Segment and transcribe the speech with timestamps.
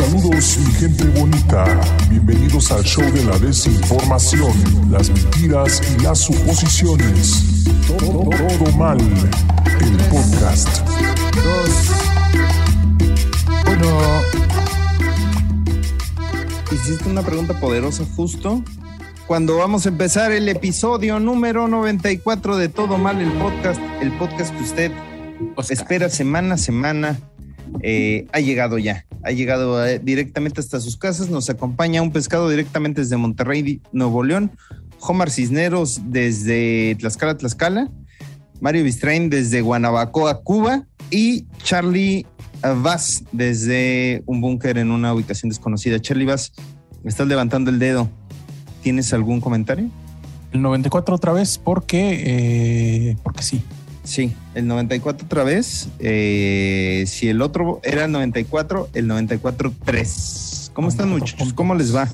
[0.00, 1.64] Saludos mi gente bonita,
[2.08, 4.50] bienvenidos al show de la desinformación,
[4.90, 7.64] las mentiras y las suposiciones.
[7.86, 10.88] Todo, todo mal, el podcast.
[13.70, 14.22] Uno.
[16.72, 18.64] Hiciste una pregunta poderosa justo
[19.26, 24.56] cuando vamos a empezar el episodio número 94 de Todo Mal, el podcast, el podcast
[24.56, 24.92] que usted
[25.68, 27.18] espera semana a semana.
[27.82, 31.30] Eh, ha llegado ya, ha llegado eh, directamente hasta sus casas.
[31.30, 34.52] Nos acompaña un pescado directamente desde Monterrey, Nuevo León.
[35.00, 37.90] Omar Cisneros desde Tlaxcala, Tlaxcala.
[38.60, 40.86] Mario Bistrain desde Guanabacoa, Cuba.
[41.10, 42.26] Y Charlie
[42.62, 46.00] Vaz desde un búnker en una ubicación desconocida.
[46.00, 46.52] Charlie Vaz,
[47.04, 48.08] estás levantando el dedo.
[48.82, 49.90] ¿Tienes algún comentario?
[50.52, 53.62] El 94 otra vez porque, eh, porque sí.
[54.10, 55.86] Sí, el 94 otra vez.
[56.00, 60.72] Eh, si el otro era el 94, el 94 3.
[60.74, 61.52] ¿Cómo están muchachos?
[61.52, 62.08] ¿Cómo les va?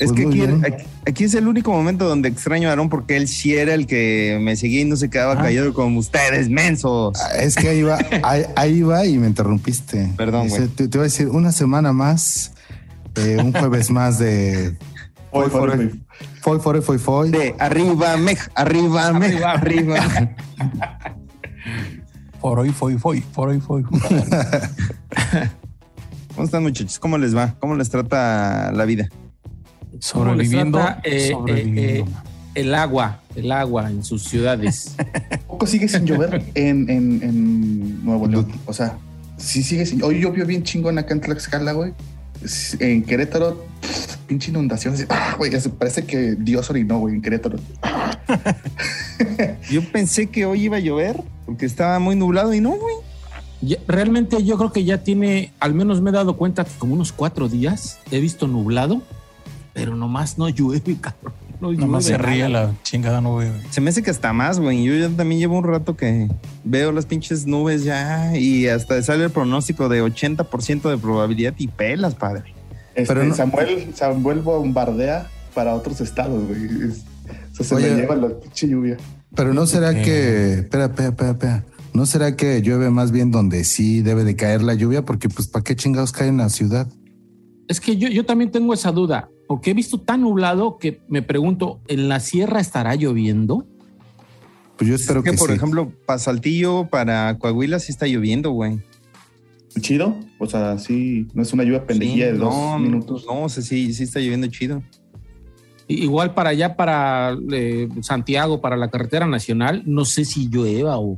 [0.00, 0.64] Es Pues que aquí, bien.
[0.64, 3.86] aquí- aquí es el único momento donde extraño a Aarón porque él sí era el
[3.86, 5.42] que me seguía y no se quedaba Ah.
[5.42, 7.16] callado como ustedes, mensos.
[7.20, 10.10] Ah, Es que ahí va, ahí, ahí va y me interrumpiste.
[10.16, 10.68] Perdón, güey.
[10.68, 12.52] Te, te voy a decir una semana más,
[13.16, 14.74] eh, un jueves más de.
[15.30, 16.00] Foy, foy, foy.
[16.44, 17.30] Foy, foy, foy, foy.
[17.30, 19.96] De arriba, Mej, arriba, Mej, arriba.
[22.38, 23.82] Por hoy, fue, fue, por hoy, fue.
[26.34, 26.98] ¿Cómo están muchachos?
[26.98, 27.54] ¿Cómo les va?
[27.60, 29.08] ¿Cómo les trata la vida?
[30.00, 30.76] Sobreviviendo.
[30.80, 32.10] trata, eh, sobreviviendo.
[32.10, 32.14] eh,
[32.54, 34.96] El agua, el agua en sus ciudades.
[35.46, 38.52] poco sigue sin llover en, en, en Nuevo León.
[38.66, 38.98] O sea,
[39.38, 40.02] sí sigue sin.
[40.02, 41.94] Hoy llovió bien chingón acá en Tlaxcala, güey.
[42.80, 43.64] En Querétaro,
[44.26, 44.94] pinche inundación.
[45.08, 47.58] ah, güey, parece que Dios orinó, güey, en Querétaro.
[49.70, 52.96] Yo pensé que hoy iba a llover porque estaba muy nublado y no, güey.
[53.62, 56.94] Ya- realmente yo creo que ya tiene, al menos me he dado cuenta que como
[56.94, 59.00] unos cuatro días he visto nublado,
[59.72, 61.32] pero nomás no llueve, cabrón.
[61.72, 62.66] No Nomás se ríe nada.
[62.68, 63.48] la chingada nube.
[63.50, 63.60] güey.
[63.70, 64.84] Se me hace que hasta más, güey.
[64.84, 66.28] Yo ya también llevo un rato que
[66.64, 71.68] veo las pinches nubes ya y hasta sale el pronóstico de 80% de probabilidad y
[71.68, 72.54] pelas, padre.
[72.94, 76.90] Este, Pero no- Samuel, Samuel bombardea para otros estados, güey.
[76.90, 77.04] Es-
[77.52, 77.90] o sea, se Oye.
[77.90, 78.96] le lleva la pinche lluvia.
[79.34, 80.54] Pero no será que.
[80.54, 81.64] Espera, espera, espera, espera.
[81.92, 85.04] ¿No será que llueve más bien donde sí debe de caer la lluvia?
[85.04, 86.88] Porque, pues, ¿para qué chingados cae en la ciudad?
[87.68, 91.22] Es que yo, yo también tengo esa duda, porque he visto tan nublado que me
[91.22, 93.66] pregunto, ¿en la sierra estará lloviendo?
[94.76, 95.56] Pues yo espero que, que, por sí.
[95.56, 98.80] ejemplo, para Saltillo, para Coahuila sí está lloviendo, güey.
[99.80, 100.16] Chido.
[100.38, 103.24] O sea, sí, no es una lluvia pendejilla Sí, de dos minutos.
[103.26, 104.82] No, sí, sí está lloviendo chido.
[105.86, 111.16] Igual para allá, para eh, Santiago, para la carretera nacional, no sé si llueva o...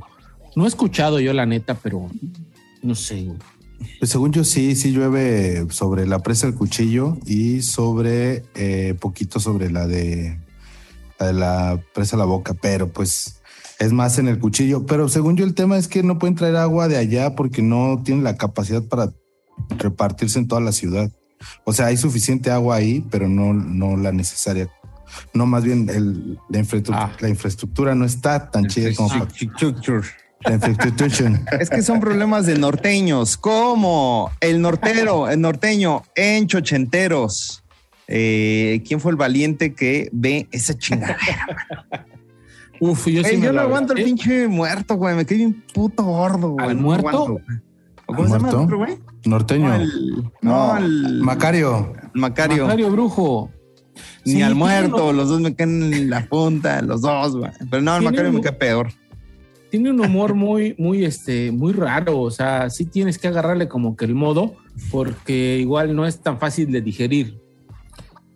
[0.55, 2.09] No he escuchado yo la neta, pero
[2.81, 3.23] no sé.
[3.23, 3.37] güey.
[3.99, 9.39] Pues según yo sí, sí llueve sobre la presa del cuchillo y sobre eh, poquito
[9.39, 10.39] sobre la de
[11.19, 13.41] la de la presa la boca, pero pues
[13.79, 14.85] es más en el cuchillo.
[14.85, 18.01] Pero según yo el tema es que no pueden traer agua de allá porque no
[18.03, 19.13] tienen la capacidad para
[19.77, 21.11] repartirse en toda la ciudad.
[21.63, 24.69] O sea, hay suficiente agua ahí, pero no, no la necesaria.
[25.33, 27.17] No, más bien el- la, infraestructura, Ah.
[27.19, 29.27] la infraestructura no está tan chida como para-.
[31.59, 37.63] Es que son problemas de norteños, como el nortero, el norteño en Chochenteros.
[38.07, 41.17] Eh, ¿Quién fue el valiente que ve esa chingadera?
[42.79, 44.23] Uf, yo sí Ey, me yo no aguanto el aventé.
[44.25, 45.15] pinche muerto, güey.
[45.15, 46.69] Me quedé bien puto gordo, güey.
[46.69, 47.07] ¿Al no muerto?
[47.09, 47.41] aguanto.
[48.05, 48.61] ¿O ¿Cómo se llama el ¿Muerto?
[48.63, 48.97] otro, güey?
[49.25, 49.67] Norteño.
[49.69, 51.93] No, el, No, no, el Macario.
[52.13, 52.63] Macario.
[52.63, 53.51] Macario Brujo.
[54.25, 57.51] Ni Sí, al muerto, un- los dos me caen en la punta, los dos, güey.
[57.69, 58.89] Pero no, el Macario me un- cae peor.
[59.69, 62.19] Tiene un humor muy, muy, este, muy raro.
[62.19, 64.55] O sea, sí tienes que agarrarle como que el modo,
[64.91, 67.39] porque igual no es tan fácil de digerir.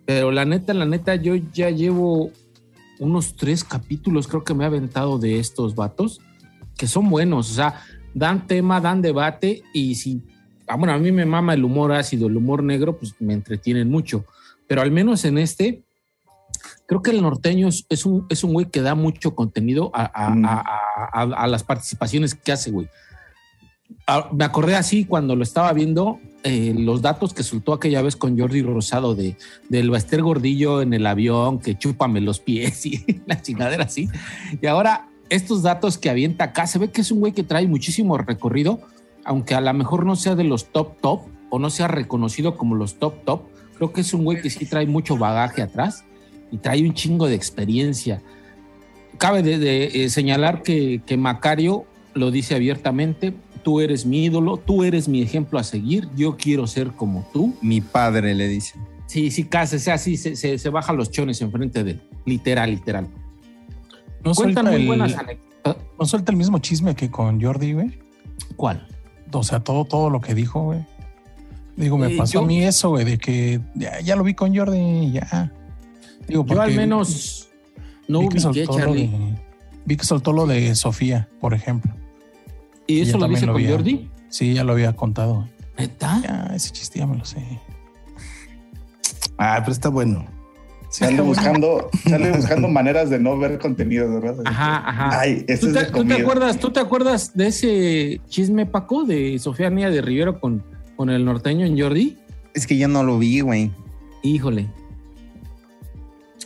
[0.06, 2.31] Pero la neta, la neta, yo ya llevo
[3.00, 6.22] unos tres capítulos, creo que me he aventado de estos vatos,
[6.78, 7.50] que son buenos.
[7.52, 7.81] O sea,
[8.14, 10.22] dan tema, dan debate y si,
[10.67, 13.90] ah, bueno, a mí me mama el humor ácido, el humor negro, pues me entretienen
[13.90, 14.26] mucho.
[14.67, 15.84] Pero al menos en este,
[16.91, 20.11] creo que el norteño es, es un, es un güey que da mucho contenido a,
[20.26, 20.46] a- Mm.
[20.46, 20.66] a-
[21.14, 22.90] a- las participaciones que hace, güey.
[24.08, 28.17] Ah, me acordé así cuando lo estaba viendo, eh, los datos que soltó aquella vez
[28.17, 29.38] con Jordi Rosado de,
[29.70, 34.09] del Baster Gordillo en el avión, que chúpame los pies y la chingadera así.
[34.61, 37.67] Y ahora estos datos que avienta acá, se ve que es un güey que trae
[37.67, 38.82] muchísimo recorrido,
[39.23, 42.76] aunque a lo mejor no sea de los top top o no sea reconocido como
[42.76, 43.44] los top top.
[43.78, 46.03] Creo que es un güey que sí trae mucho bagaje atrás
[46.52, 48.22] y trae un chingo de experiencia.
[49.18, 53.34] Cabe de, de, eh, señalar que, que Macario lo dice abiertamente,
[53.64, 57.56] tú eres mi ídolo, tú eres mi ejemplo a seguir, yo quiero ser como tú.
[57.62, 58.80] Mi padre le dice.
[59.06, 62.70] Sí, sí, casi, sea, así se, se, se baja los chones enfrente de él, literal,
[62.72, 63.08] literal.
[64.24, 65.76] No Cuentan suelta, muy el, buenas anécdotas.
[66.00, 68.00] no suelta el mismo chisme que con Jordi, güey.
[68.56, 68.88] ¿Cuál?
[69.34, 70.86] O sea, todo, todo lo que dijo, güey.
[71.76, 74.34] Digo, me Eh, pasó yo- a mí eso, güey, de que ya, ya lo vi
[74.34, 75.52] con Jordi, ya.
[76.32, 77.50] Digo, Yo al menos
[78.08, 79.08] no vi que, ubiqué, soltó lo Charlie.
[79.08, 79.42] de,
[79.84, 81.94] vi que soltó lo de Sofía, por ejemplo.
[82.88, 83.68] ¿Y eso lo lo con.
[83.68, 84.10] Jordi?
[84.30, 85.50] Sí, ya lo había contado.
[85.78, 86.22] ¿Neta?
[86.24, 87.46] Ya, ese chiste ya me lo sé.
[89.38, 90.26] Ah, pero está bueno.
[90.90, 94.42] Sale buscando, sale buscando maneras de no ver contenido, ¿verdad?
[94.46, 95.20] Ajá, ajá.
[95.20, 99.70] Ay, ¿Tú es te, tú acuerdas, ¿Tú te acuerdas de ese chisme, Paco, de Sofía
[99.70, 100.64] Nia de Rivero con,
[100.96, 102.18] con el norteño en Jordi?
[102.54, 103.70] Es que yo no lo vi, güey.
[104.24, 104.70] Híjole.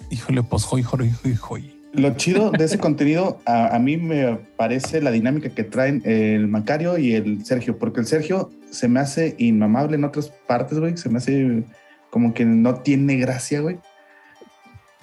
[0.10, 1.76] Híjole, pues, joy, joy, joy, joy.
[1.94, 6.48] Lo chido de ese contenido, a, a mí me parece la dinámica que traen el
[6.48, 10.98] Macario y el Sergio, porque el Sergio se me hace inmamable en otras partes, güey.
[10.98, 11.64] Se me hace
[12.10, 13.80] como que no tiene gracia, güey.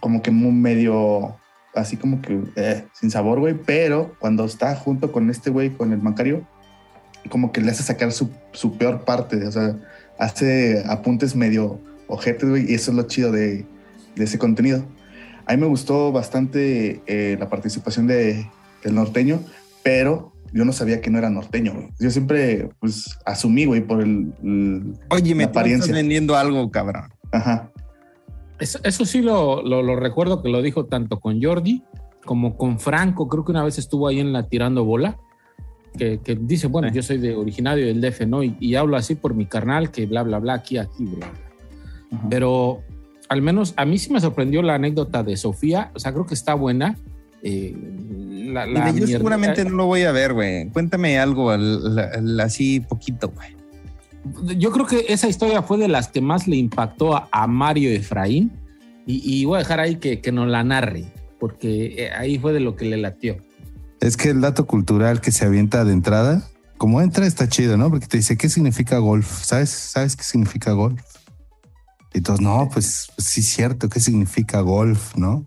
[0.01, 1.37] Como que muy medio,
[1.75, 3.55] así como que eh, sin sabor, güey.
[3.55, 6.47] Pero cuando está junto con este güey, con el Macario,
[7.31, 9.47] como que le hace sacar su, su peor parte.
[9.47, 9.77] O sea,
[10.19, 12.71] hace apuntes medio ojetes, güey.
[12.71, 13.65] Y eso es lo chido de,
[14.17, 14.85] de ese contenido.
[15.47, 18.47] A mí me gustó bastante eh, la participación de,
[18.85, 19.41] del norteño,
[19.83, 21.73] pero yo no sabía que no era norteño.
[21.75, 21.89] güey.
[21.99, 25.95] Yo siempre, pues, asumí, güey, por el, el- Oye, me me estás apariencia.
[25.95, 27.05] vendiendo algo, cabrón.
[27.33, 27.71] Ajá.
[28.61, 31.83] Eso, eso sí lo, lo, lo recuerdo que lo dijo tanto con Jordi
[32.25, 33.27] como con Franco.
[33.29, 35.19] Creo que una vez estuvo ahí en la tirando bola.
[35.99, 36.95] Que, que dice, bueno, Sí.
[36.95, 38.43] yo soy de originario del DF, ¿no?
[38.43, 42.19] Y, y hablo así por mi carnal, que bla, bla, bla, aquí, aquí, bla, bla.
[42.19, 42.27] ajá.
[42.31, 42.83] Pero
[43.33, 45.91] al menos a mí sí me sorprendió la anécdota de Sofía.
[45.95, 46.97] O sea, creo que está buena.
[47.43, 47.75] Eh,
[48.53, 50.69] la, la Mira, yo mierda- seguramente no lo voy a ver, güey.
[50.71, 53.57] Cuéntame algo al- al- así poquito, güey.
[54.59, 57.91] Yo creo que esa historia fue de las que más le impactó a, a Mario
[57.91, 58.53] Efraín.
[59.07, 61.07] Y, y voy a dejar ahí que, que nos la narre,
[61.41, 63.37] porque eh, ahí fue de lo que le latió.
[64.01, 66.49] Es que el dato cultural que se avienta de entrada,
[66.79, 67.91] como entra está chido, ¿no?
[67.91, 69.27] Porque te dice, ¿qué significa golf?
[69.43, 71.01] ¿Sabes, ¿Sabes qué significa golf?
[72.15, 75.47] Y todos, no, pues, pues sí es cierto, ¿qué significa golf, no?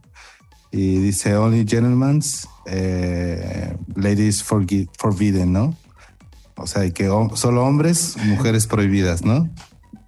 [0.72, 2.22] Y dice, only gentlemen,
[2.66, 5.76] eh, ladies forbidden, ¿no?
[6.58, 9.50] O sea, que solo hombres, mujeres prohibidas, ¿no?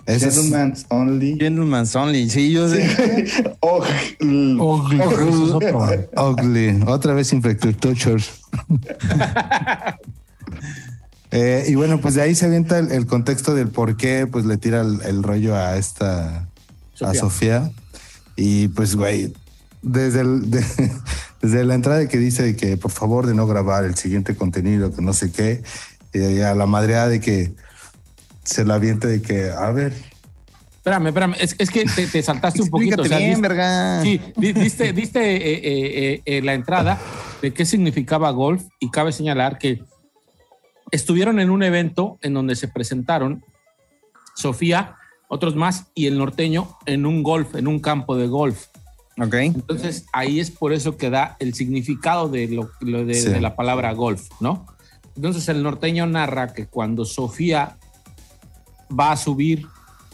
[0.05, 1.37] Ese es- Gentleman's only.
[1.37, 2.29] Gentleman's Only.
[2.29, 2.87] Sí, yo sé.
[3.61, 6.09] Ugly, es.
[6.15, 6.83] Ugly.
[6.87, 8.23] Otra vez infraestructure.
[11.31, 14.45] Eh, y bueno, pues de ahí se avienta el, el contexto del por qué pues
[14.45, 16.47] le tira el, el rollo a esta a
[16.93, 17.19] Sofía.
[17.19, 17.71] Sofía.
[18.35, 19.33] Y pues, güey,
[19.81, 20.63] desde, el- de-
[21.41, 25.01] desde la entrada que dice que por favor de no grabar el siguiente contenido, que
[25.01, 25.63] no sé qué,
[26.13, 27.51] y a la madreada de que
[28.43, 29.93] se la avienta de que, a ver,
[30.77, 33.01] Espérame, espérame, es, es que te, te saltaste un poquito.
[33.01, 34.01] O sea, bien, diste- verga.
[34.01, 35.61] Sí, di- diste, diste eh, eh,
[36.13, 36.97] eh, eh, la entrada
[37.41, 39.83] de qué significaba golf y cabe señalar que
[40.91, 43.43] estuvieron en un evento en donde se presentaron
[44.35, 44.95] Sofía,
[45.27, 48.67] otros más y el norteño en un golf, en un campo de golf.
[49.19, 49.33] Ok.
[49.33, 53.29] Entonces ahí es por eso que da el significado de, lo, lo de, Sí.
[53.29, 54.67] de la palabra golf, ¿no?
[55.15, 57.77] Entonces el norteño narra que cuando Sofía
[58.97, 59.65] va a subir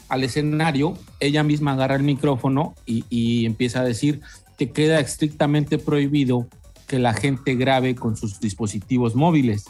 [0.08, 4.22] al escenario, ella misma agarra el micrófono y, y empieza a decir
[4.56, 6.48] que queda estrictamente prohibido
[6.86, 9.64] que la gente grabe con sus dispositivos móviles.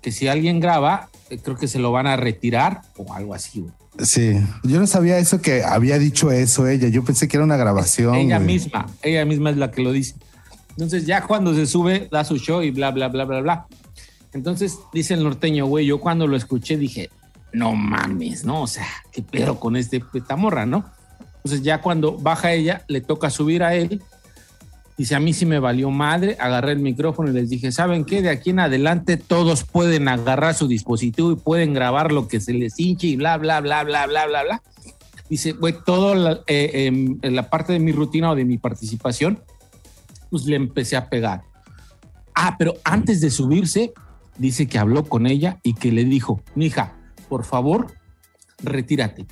[0.00, 3.60] Que si alguien graba, eh, creo que se lo van a retirar o algo así.
[3.60, 3.72] güey.
[4.00, 7.56] sí, yo no sabía eso que había dicho eso ella, yo pensé que era una
[7.56, 8.14] grabación.
[8.14, 8.46] ella güey.
[8.46, 10.14] misma, ella misma es la que lo dice.
[10.70, 13.66] Entonces ya cuando se sube, da su show y bla, bla, bla, bla, bla.
[14.32, 17.10] Entonces dice el norteño, güey, yo cuando lo escuché dije,
[17.52, 18.62] no mames, ¿no?
[18.62, 20.84] O sea, qué pedo con este esta morra, ¿no?
[21.36, 24.02] Entonces ya cuando baja ella, le toca subir a él.
[24.98, 28.20] Dice, a mí sí me valió madre, agarré el micrófono y les dije, ¿saben qué?
[28.20, 32.52] De aquí en adelante todos pueden agarrar su dispositivo y pueden grabar lo que se
[32.52, 34.62] les hinche y bla, bla, bla, bla, bla, bla, bla.
[35.30, 39.40] Dice, güey, todo la, eh, em, la parte de mi rutina o de mi participación,
[40.30, 41.42] pues le empecé a pegar.
[42.34, 43.92] Ah, pero antes de subirse,
[44.36, 46.96] dice que habló con ella y que le dijo, mija,
[47.28, 47.92] por favor,
[48.64, 49.26] retírate.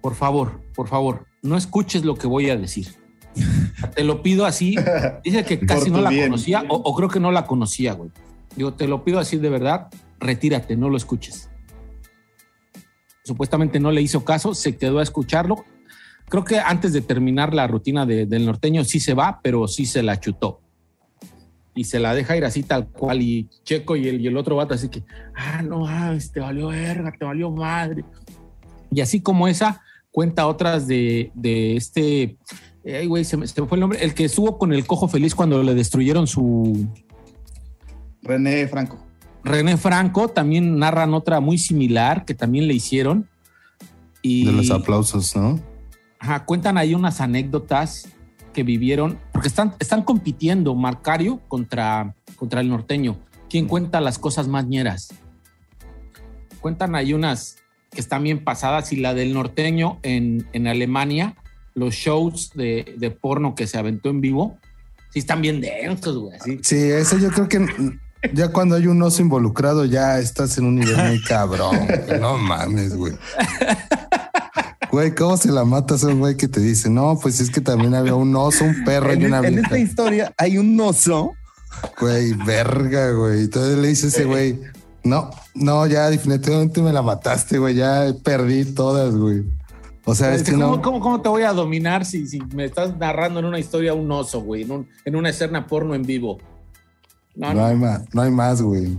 [0.00, 3.01] Por favor, por favor, no escuches lo que voy a decir.
[3.94, 4.76] Te lo pido así.
[5.24, 6.26] Dice que casi no la bien.
[6.28, 8.10] conocía o, o creo que no la conocía, güey.
[8.56, 9.88] Digo, te lo pido así de verdad,
[10.20, 11.48] retírate, no lo escuches.
[13.24, 15.64] Supuestamente no le hizo caso, se quedó a escucharlo.
[16.28, 19.86] Creo que antes de terminar la rutina de- del norteño sí se va, pero sí
[19.86, 20.60] se la chutó.
[21.74, 24.56] y se la deja ir así tal cual y Checo y el, y el otro
[24.56, 28.04] vato así que, ah, no, ah, te valió verga, te valió madre.
[28.90, 32.36] Y así como esa, cuenta otras de, de este,
[32.84, 35.08] ay, güey, se, me, se me fue el nombre, el que estuvo con el cojo
[35.08, 36.88] feliz cuando le destruyeron su,
[38.22, 38.98] René Franco.
[39.44, 43.28] René Franco también narran otra muy similar que también le hicieron.
[44.22, 45.60] Y De los aplausos, ¿no?
[46.20, 48.08] ajá, cuentan ahí unas anécdotas
[48.52, 53.18] que vivieron, porque están, están compitiendo Marcario contra, contra el norteño.
[53.50, 55.12] ¿Quién cuenta las cosas más ñeras?
[56.60, 57.56] Cuentan ahí unas
[57.90, 61.34] que están bien pasadas y la del norteño en, en Alemania,
[61.74, 64.58] los shows de, de porno que se aventó en vivo,
[65.10, 66.36] sí están bien densos, güey.
[66.38, 66.58] así.
[66.62, 67.66] Sí, eso yo creo que
[68.32, 71.76] ya cuando hay un oso involucrado, ya estás en un nivel muy cabrón.
[72.20, 73.14] No mames, güey.
[74.90, 76.90] Güey, ¿cómo se la matas a un güey que te dice?
[76.90, 79.60] No, pues es que también había un oso, un perro y En, una en vieja.
[79.62, 81.32] esta historia hay un oso.
[81.98, 83.40] Güey, verga, güey.
[83.44, 84.60] Entonces le dice ese güey,
[85.02, 87.74] no, no, ya definitivamente me la mataste, güey.
[87.74, 89.44] Ya perdí todas, güey.
[90.04, 90.82] O sea, es que ¿Cómo, no.
[90.82, 94.10] cómo- cómo te voy a dominar si, si me estás narrando en una historia un
[94.10, 94.62] oso, güey?
[94.62, 96.38] En, un- en una escena porno en vivo.
[97.36, 98.98] No, No hay más, no hay más, güey.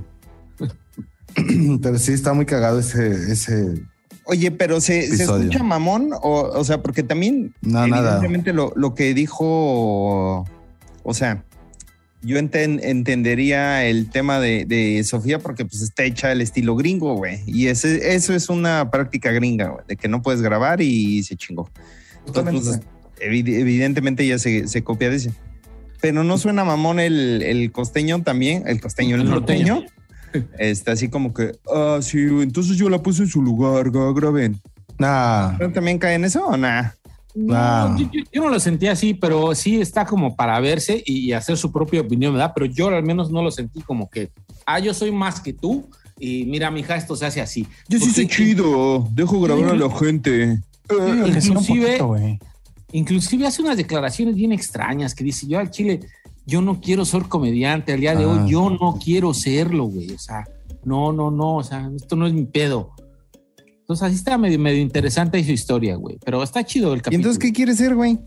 [1.81, 3.83] Pero sí está muy cagado ese, ese.
[4.25, 8.03] Oye, pero se, se escucha mamón, o, o sea, porque también No, nada.
[8.11, 10.45] evidentemente lo, lo que dijo,
[11.03, 11.43] o sea,
[12.23, 17.15] yo enten- entendería el tema de, de Sofía porque pues está hecha el estilo gringo,
[17.15, 17.39] güey.
[17.45, 21.35] Y ese, eso es una práctica gringa, güey, de que no puedes grabar y se
[21.35, 21.69] chingó.
[22.25, 22.79] Entonces,
[23.19, 25.31] evi- evidentemente ya se, se copia de ese.
[26.01, 29.75] Pero no suena mamón el, el costeño también, el costeño, el, El norteño.
[29.75, 29.93] norteño.
[30.57, 34.59] Está así como que, ah, sí, entonces yo la puse en su lugar, gra- graben.
[34.97, 36.95] Nah, ¿No ¿También cae en eso o nada?
[37.35, 37.95] No, Ah.
[37.99, 41.33] yo, yo- yo no lo sentí así, pero sí está como para verse y, y
[41.33, 42.51] hacer su propia opinión, ¿verdad?
[42.53, 44.29] Pero yo al menos no lo sentí como que,
[44.65, 47.65] ah, yo soy más que tú y mira, mija, esto se hace así.
[47.89, 50.59] Yo sí soy chido, dejo grabar a la gente.
[50.89, 52.15] Inclusive- poquito.
[52.91, 56.01] Inclusive hace unas declaraciones bien extrañas que dice, yo al Chile,
[56.45, 58.27] yo no quiero ser comediante, al día de Ah.
[58.27, 60.11] hoy yo no quiero serlo, güey.
[60.11, 60.47] O sea,
[60.85, 62.91] no, no, no, o sea, esto no es mi pedo.
[63.83, 66.17] Entonces así está medio, medio interesante su historia, güey.
[66.23, 67.17] Pero está chido el ¿Y capítulo.
[67.17, 68.17] entonces qué quiere ser, güey?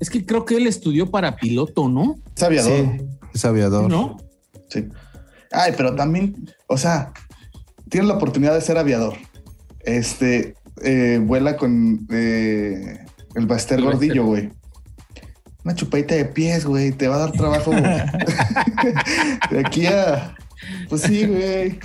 [0.00, 2.16] Es que creo que él estudió para piloto, ¿no?
[2.34, 2.72] Es aviador.
[2.72, 3.90] sí, es aviador.
[3.90, 4.16] ¿No?
[4.70, 4.88] Sí.
[5.52, 6.34] Ay, pero también,
[6.68, 7.12] o sea,
[7.90, 9.14] tiene la oportunidad de ser aviador.
[9.80, 12.98] Este eh, vuela con eh,
[13.34, 14.08] el Baster El Baster.
[14.08, 14.50] Gordillo, güey.
[15.64, 16.92] Una chupadita de pies, güey.
[16.92, 17.70] Te va a dar trabajo
[19.50, 20.34] de aquí a.
[20.88, 21.78] Pues sí, güey.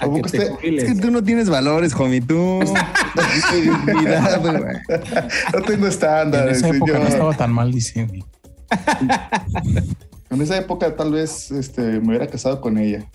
[0.00, 0.84] A ¿A que poco te usted- jubiles.
[0.84, 2.20] Es que tú no tienes valores, homie.
[2.20, 2.60] Tú.
[3.86, 4.54] dignidad, güey.
[5.54, 8.04] No tengo En estándares, esa época no estaba tan mal, dice.
[8.06, 8.24] güey.
[10.30, 13.04] En esa época tal vez este, me hubiera casado con ella.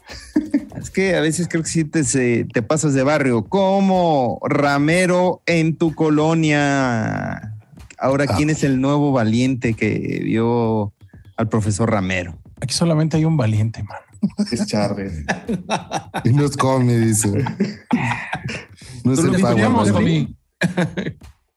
[0.82, 3.44] Es que a veces creo que sí te, se- te pasas de barrio.
[3.44, 7.54] Como Ramero en tu colonia.
[8.00, 10.92] Ahora, ¿quién es el nuevo valiente que vio
[11.38, 12.36] al profesor Ramero?
[12.62, 13.98] Aquí solamente hay un valiente, man.
[14.52, 15.24] Es Charles.
[16.24, 17.30] Y nos come, dice.
[19.04, 20.28] No paga, discutíamos, güey.
[20.28, 20.38] Tommy.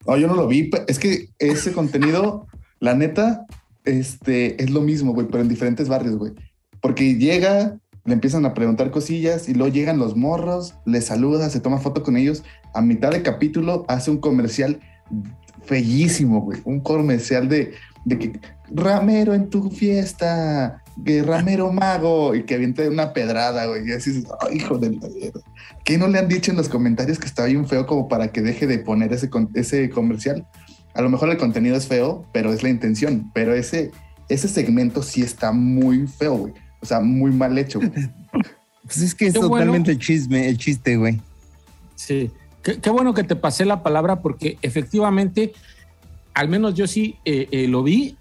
[0.07, 0.69] No, yo no lo vi.
[0.87, 2.47] Es que ese contenido,
[2.79, 3.45] la neta,
[3.83, 6.33] este es lo mismo, güey, pero en diferentes barrios, güey.
[6.81, 11.59] Porque llega, le empiezan a preguntar cosillas y luego llegan los morros, le saluda, se
[11.59, 12.43] toma foto con ellos.
[12.73, 14.79] A mitad de capítulo hace un comercial
[15.69, 16.61] bellísimo, güey.
[16.65, 17.73] Un comercial de,
[18.05, 18.39] de que
[18.71, 23.87] Ramero en tu fiesta, que Ramero mago y que aviente una pedrada, güey.
[23.89, 25.41] Y así dices, "Ay, hijo de la mierda".
[25.83, 28.41] ¿Qué no le han dicho en los comentarios que está bien feo como para que
[28.41, 30.47] deje de poner ese, ese comercial?
[30.93, 33.29] A lo mejor el contenido es feo, pero es la intención.
[33.33, 33.91] Pero ese,
[34.29, 36.53] ese segmento sí está muy feo, güey.
[36.81, 37.79] O sea, muy mal hecho.
[37.79, 37.91] güey.
[38.83, 39.53] Pues es que es Qué bueno.
[39.65, 41.19] totalmente el chisme, el chiste, güey.
[41.95, 42.29] Sí.
[42.61, 45.53] Qué, qué bueno que te pasé la palabra porque efectivamente,
[46.35, 48.15] al menos yo sí eh, eh, lo vi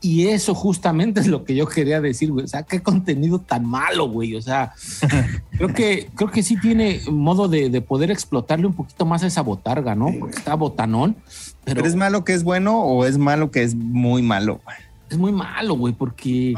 [0.00, 2.44] y eso justamente es lo que yo quería decir, güey.
[2.44, 4.34] O sea, qué contenido tan malo, güey.
[4.36, 4.72] O sea,
[5.56, 9.26] creo que, creo que sí tiene modo de, de poder explotarle un poquito más a
[9.26, 10.12] esa botarga, ¿no?
[10.18, 11.16] Porque está botanón,
[11.64, 14.60] pero, ¿Pero es malo que es bueno o es malo que es muy malo?
[14.64, 14.76] güey?
[15.10, 16.54] es muy malo, güey, porque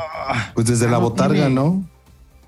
[0.54, 1.84] Pues desde la Ah, botarga, tiene- ¿no?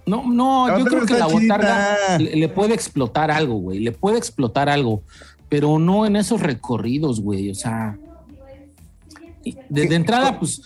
[0.05, 3.79] no, no, La yo creo que la botarga le, le puede explotar algo, güey.
[3.79, 5.03] Le puede explotar algo,
[5.49, 7.51] pero no en esos recorridos, güey.
[7.51, 7.97] O sea,
[9.45, 10.63] y de, de entrada, pues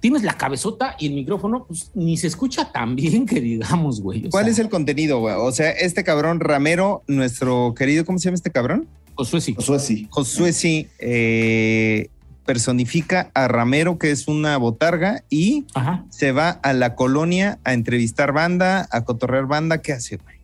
[0.00, 4.28] tienes la cabezota y el micrófono, pues ni se escucha tan bien que digamos, güey.
[4.30, 5.34] ¿Cuál sea, es el contenido, güey?
[5.38, 8.88] O sea, este cabrón Ramero, nuestro querido, ¿cómo se llama este cabrón?
[9.14, 9.54] Josué sí.
[9.54, 10.06] Josué sí.
[10.10, 12.08] Josué sí, eh,
[12.46, 16.04] personifica a Ramero, que es una botarga, y Ajá.
[16.10, 19.78] se va a la colonia a entrevistar banda, a cotorrear banda.
[19.78, 20.36] ¿Qué hace, güey?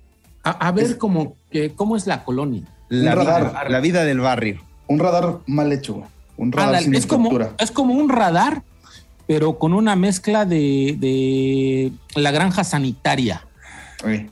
[0.45, 2.63] A, a ver cómo, que, cómo es la colonia.
[2.89, 3.71] La, Un vida, radar.
[3.71, 4.61] la vida del barrio.
[4.87, 6.07] Un radar mal hecho, güey.
[6.37, 7.57] Un radar Ándale, sin es, como, estructura.
[7.59, 8.63] es como un radar,
[9.26, 13.47] pero con una mezcla de, de la granja sanitaria.
[14.02, 14.28] Güey.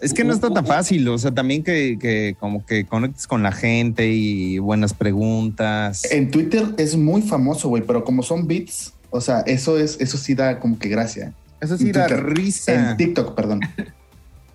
[0.00, 3.44] Es que no está tan fácil, o sea, también que, que como que conectes con
[3.44, 6.10] la gente y buenas preguntas.
[6.10, 10.18] En Twitter es muy famoso, güey, pero como son beats, o sea, eso es, eso
[10.18, 11.32] sí da como que gracia.
[11.60, 12.24] Eso sí da Twitter.
[12.26, 12.90] risa.
[12.90, 13.60] En TikTok, perdón.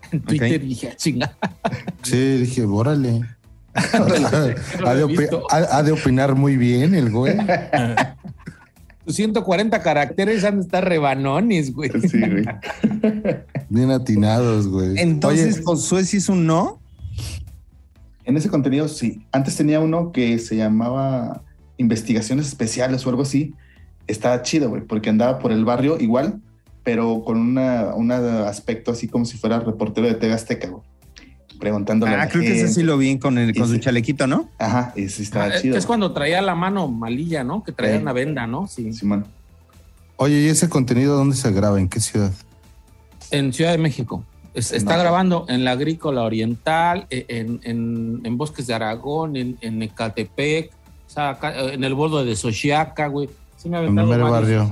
[0.09, 1.37] En Twitter dije, "Ah, chinga.
[2.01, 3.23] Sí, dije, órale.
[4.85, 7.35] Ha de opinar muy bien el güey.
[9.07, 11.89] Tus 140 caracteres han de estar rebanones, güey.
[12.09, 12.43] Sí, güey.
[13.69, 14.99] Bien atinados, güey.
[14.99, 16.81] Entonces, Oye, Josué sí es un no.
[18.25, 19.25] En ese contenido, sí.
[19.31, 21.41] Antes tenía uno que se llamaba
[21.77, 23.55] Investigaciones Especiales o algo así.
[24.07, 26.41] Estaba chido, güey, porque andaba por el barrio igual,
[26.83, 30.83] pero con una, un aspecto así como si fuera reportero de TV Azteca, güey.
[31.59, 32.73] Preguntándole a Ah, la creo que ese gente.
[32.73, 33.79] sí lo vi con, el, con su sí.
[33.79, 34.49] chalequito, ¿no?
[34.59, 35.77] Ajá, y sí estaba Ah, es, chido.
[35.77, 37.63] es cuando traía la mano malilla, ¿no?
[37.63, 38.01] Que traía Sí.
[38.01, 38.67] una venda, ¿no?
[38.67, 38.93] Sí.
[38.93, 39.25] Simón.
[40.17, 41.79] oye, ¿y ese contenido dónde se graba?
[41.79, 42.31] ¿En qué ciudad?
[43.31, 44.23] En Ciudad de México.
[44.53, 45.01] Es- está No.
[45.03, 50.71] grabando en la Agrícola Oriental, e- en, en- en Bosques de Aragón, en, en Ecatepec,
[51.05, 53.29] o sea, acá, en el bordo de Xochiaca, güey.
[53.57, 54.71] Sí me ha En el barrio.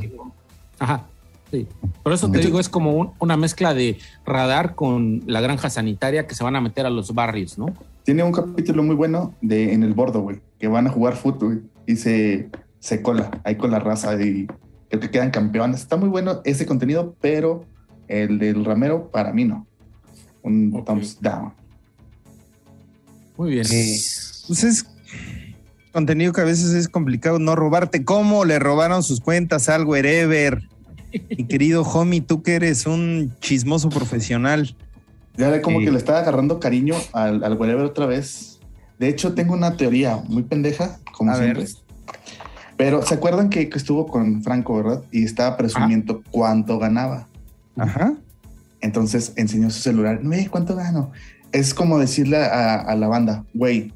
[0.79, 1.03] Ajá.
[1.51, 1.67] Sí.
[2.03, 6.27] Por eso te digo, es como un- una mezcla de radar con la granja sanitaria
[6.27, 7.67] que se van a meter a los barrios, ¿no?
[8.03, 11.63] Tiene un capítulo muy bueno de En el Bordo, güey, que van a jugar fútbol
[11.87, 12.49] y se,
[12.79, 14.47] se cola ahí con la raza y
[14.89, 15.81] creo que quedan campeones.
[15.81, 17.65] Está muy bueno ese contenido, pero
[18.07, 19.65] el del Ramero para mí no.
[20.43, 21.53] Un thumbs down.
[23.37, 23.65] Muy bien.
[23.71, 23.97] Eh,
[24.47, 24.85] Pues es
[25.91, 28.03] contenido que a veces es complicado no robarte.
[28.05, 30.61] ¿Cómo le robaron sus cuentas al wherever?
[31.38, 34.75] Mi querido homie, tú que eres un chismoso profesional.
[35.38, 35.86] Ya ve como Sí.
[35.86, 38.60] que le estaba agarrando cariño al, al wherever otra vez.
[39.00, 41.63] De hecho, tengo una teoría muy pendeja, como A siempre.
[41.63, 41.72] ver.
[42.77, 45.03] Pero ¿se acuerdan que, que estuvo con Franco, verdad?
[45.11, 47.27] Y estaba presumiendo cuánto ganaba.
[47.77, 48.13] Ajá.
[48.81, 50.20] Entonces enseñó su celular.
[50.24, 51.11] Güey, ¿cuánto gano?
[51.51, 53.94] Es como decirle a, a la banda, güey,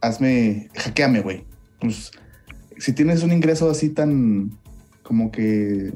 [0.00, 1.44] hazme, hackeame, güey.
[1.80, 2.10] Pues,
[2.78, 4.52] si tienes un ingreso así tan,
[5.02, 5.92] como que,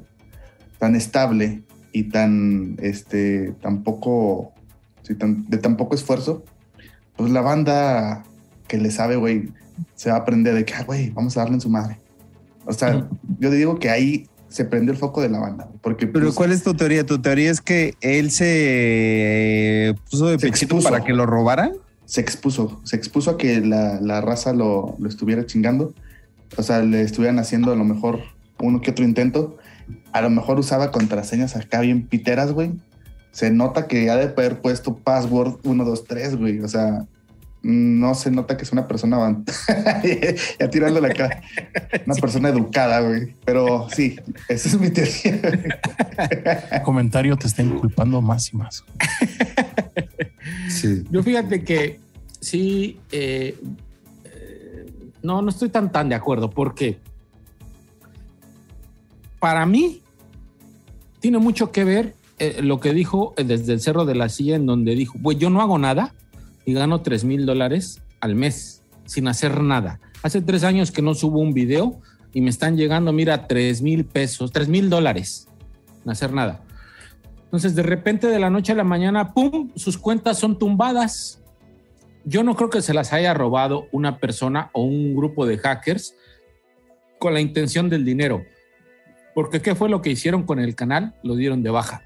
[0.80, 1.62] tan estable
[1.92, 4.52] y tan, este, tan poco,
[5.02, 6.44] sí, tan- de tan poco esfuerzo,
[7.16, 8.24] pues la banda
[8.66, 9.50] que le sabe, güey,
[9.94, 11.98] se va a aprender de que, ah, güey, vamos a darle en su madre.
[12.66, 16.26] O sea, yo digo que ahí se prendió el foco de la banda, porque Pero
[16.26, 17.04] pues, ¿cuál es tu teoría?
[17.06, 20.88] ¿Tu teoría es que él se puso de expuso.
[20.88, 21.72] para que lo robaran?
[22.04, 25.94] se expuso, se expuso a que la, la raza lo, lo estuviera chingando,
[26.56, 28.18] o sea, le estuvieran haciendo a lo mejor
[28.58, 29.56] uno que otro intento,
[30.12, 32.72] a lo mejor usaba contraseñas acá bien piteras, güey.
[33.32, 37.04] Se nota que ha de haber puesto password 1, 2, 3, güey, o sea,
[37.62, 39.44] no se nota que es una persona avan-
[40.58, 41.42] ya tirándole acá,
[42.06, 44.16] una persona educada, güey, pero sí,
[44.48, 45.40] esa es mi teoría.
[46.72, 48.84] El comentario te está inculpando más y más.
[50.68, 51.04] Sí.
[51.10, 52.00] Yo fíjate que
[52.40, 53.56] sí, eh,
[54.24, 54.86] eh,
[55.22, 56.98] no, no estoy tan tan de acuerdo porque
[59.40, 60.02] para mí
[61.18, 64.56] tiene mucho que ver eh, lo que dijo eh, desde el Cerro de la Silla,
[64.56, 66.14] en donde dijo, pues yo no hago nada
[66.64, 69.98] y gano 3 mil dólares al mes sin hacer nada.
[70.22, 72.00] Hace tres años que no subo un video
[72.32, 75.48] y me están llegando, mira, 3 mil pesos, 3 mil dólares
[76.00, 76.62] sin hacer nada.
[77.44, 81.42] Entonces, de repente, de la noche a la mañana, ¡pum!, sus cuentas son tumbadas.
[82.24, 86.14] Yo no creo que se las haya robado una persona o un grupo de hackers
[87.18, 88.44] con la intención del dinero.
[89.40, 91.14] Porque ¿qué fue lo que hicieron con el canal?
[91.22, 92.02] Lo dieron de baja.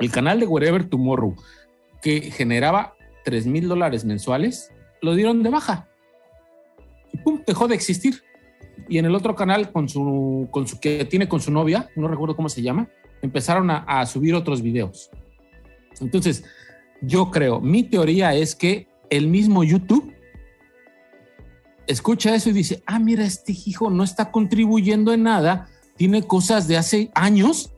[0.00, 1.36] El canal de Wherever Tomorrow,
[2.00, 2.94] que generaba
[3.26, 5.86] 3 mil dólares mensuales, lo dieron de baja.
[7.12, 8.22] Y pum, dejó de existir.
[8.88, 12.08] Y en el otro canal, con su, con su que tiene con su novia, no
[12.08, 12.88] recuerdo cómo se llama,
[13.20, 15.10] empezaron a, a subir otros videos.
[16.00, 16.42] Entonces,
[17.02, 20.10] yo creo, mi teoría es que el mismo YouTube
[21.86, 26.66] escucha eso y dice, ah, mira, este hijo no está contribuyendo en nada, tiene cosas
[26.68, 27.70] de hace años,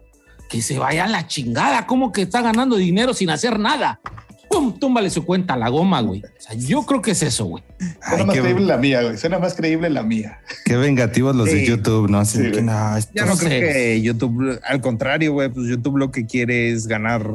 [0.48, 4.00] que se vaya a la chingada, como que está ganando dinero sin hacer nada.
[4.48, 4.78] ¡Pum!
[4.78, 6.22] Túmbale su cuenta a la goma, güey.
[6.22, 7.64] O sea, yo creo que es eso, güey.
[7.78, 9.16] Suena Ay, más qué, creíble la mía, güey.
[9.18, 10.38] Suena más creíble la mía.
[10.64, 11.66] qué vengativos los de.
[11.66, 12.20] YouTube, ¿no?
[12.20, 13.72] Así Sí, que no, esto Ya no es- creo sé.
[13.72, 17.28] que YouTube, al contrario, güey, pues YouTube lo que quiere es ganar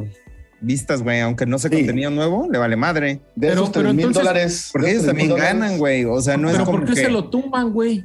[0.62, 1.20] vistas, güey.
[1.20, 1.76] Aunque no sea Sí.
[1.76, 3.20] contenido nuevo, le vale madre.
[3.36, 4.70] De Pero- esos pero 3 mil dólares.
[4.72, 6.04] Porque ellos esos 3,000 también dólares, ganan, güey.
[6.06, 8.04] O sea, no es Pero como ¿por qué que- se lo tumban, güey?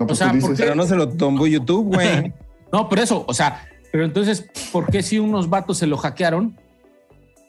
[0.00, 0.62] No, pues O sea, tú ¿por dices, qué?
[0.64, 2.32] Pero no se lo tumbó YouTube, güey.
[2.72, 6.56] No, por eso, o sea, pero entonces, ¿por qué si unos vatos se lo hackearon?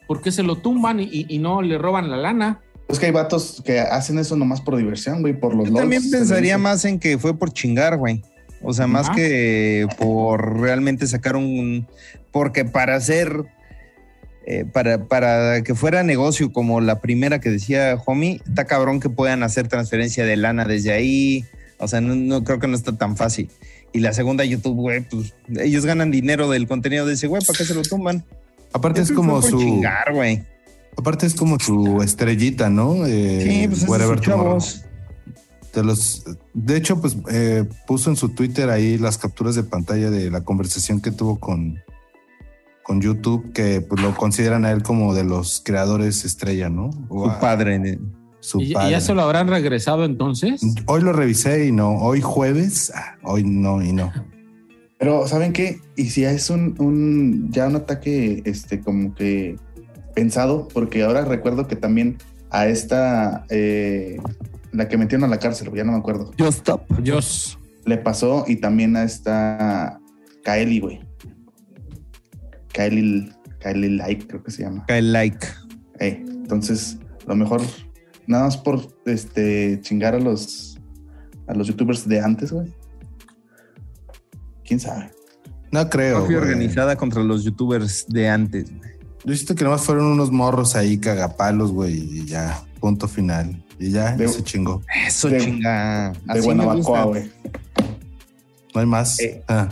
[0.08, 2.60] ¿Por qué se lo tumban y, y- no le roban la lana?
[2.88, 6.02] Es que hay vatos que hacen eso nomás por diversión, güey, por los Yo también
[6.02, 8.20] LOLs, pensaría más en que fue por chingar, güey.
[8.62, 9.14] O sea, más Ajá.
[9.14, 11.86] que por realmente sacar un...
[12.32, 13.44] Porque para hacer...
[14.44, 19.08] eh, para, para que fuera negocio como la primera que decía Homie, está cabrón que
[19.08, 21.44] puedan hacer transferencia de lana desde ahí.
[21.82, 23.50] O sea, no, no creo que no está tan fácil.
[23.92, 27.58] Y la segunda, YouTube, güey, pues ellos ganan dinero del contenido de ese güey, ¿para
[27.58, 28.24] qué se lo tumban?
[28.72, 30.44] Aparte es como su, chingar, güey.
[30.96, 33.04] aparte es como su estrellita, ¿no?
[33.04, 34.84] Eh, Sí, pues chavos.
[35.74, 40.10] De los, de hecho, pues eh, puso en su Twitter ahí las capturas de pantalla
[40.10, 41.80] de la conversación que tuvo con,
[42.82, 46.90] con YouTube, que pues, lo consideran a él como de los creadores estrella, ¿no?
[47.08, 47.98] O Su a- padre.
[48.42, 48.90] Su ¿Y, y padre.
[48.90, 50.60] ya se lo habrán regresado entonces?
[50.86, 51.96] Hoy lo revisé y no.
[51.96, 54.12] Hoy jueves, ah, hoy no y no.
[54.98, 55.80] Pero, ¿saben qué?
[55.96, 59.56] Y si es un, un ya un ataque, este, como que
[60.14, 62.18] pensado, porque ahora recuerdo que también
[62.50, 64.18] a esta, eh,
[64.72, 66.82] la que metieron a la cárcel, ya no me acuerdo, Just stop.
[67.00, 67.58] Dios.
[67.86, 69.98] le pasó y también a esta
[70.44, 71.00] Kaeli, güey.
[72.72, 74.84] Kaeli, Kaeli Like, creo que se llama.
[74.86, 75.46] Cae like.
[75.98, 77.60] Ey, entonces, lo mejor,
[78.26, 80.78] nada más por este chingar a los
[81.46, 82.72] a los youtubers de antes, güey.
[84.64, 85.10] ¿Quién sabe?
[85.70, 86.24] No creo.
[86.24, 86.36] Güey.
[86.36, 88.70] organizada contra los youtubers de antes.
[88.76, 88.92] güey.
[89.24, 93.64] Yo siento que nomás fueron unos morros ahí cagapalos, güey, y ya, punto final.
[93.78, 94.82] Y ya, De- se chingó.
[95.06, 96.12] Eso De- chinga.
[96.32, 97.30] De Guanabacoa, güey.
[98.74, 99.18] No hay más.
[99.20, 99.42] Eh.
[99.48, 99.68] Ah,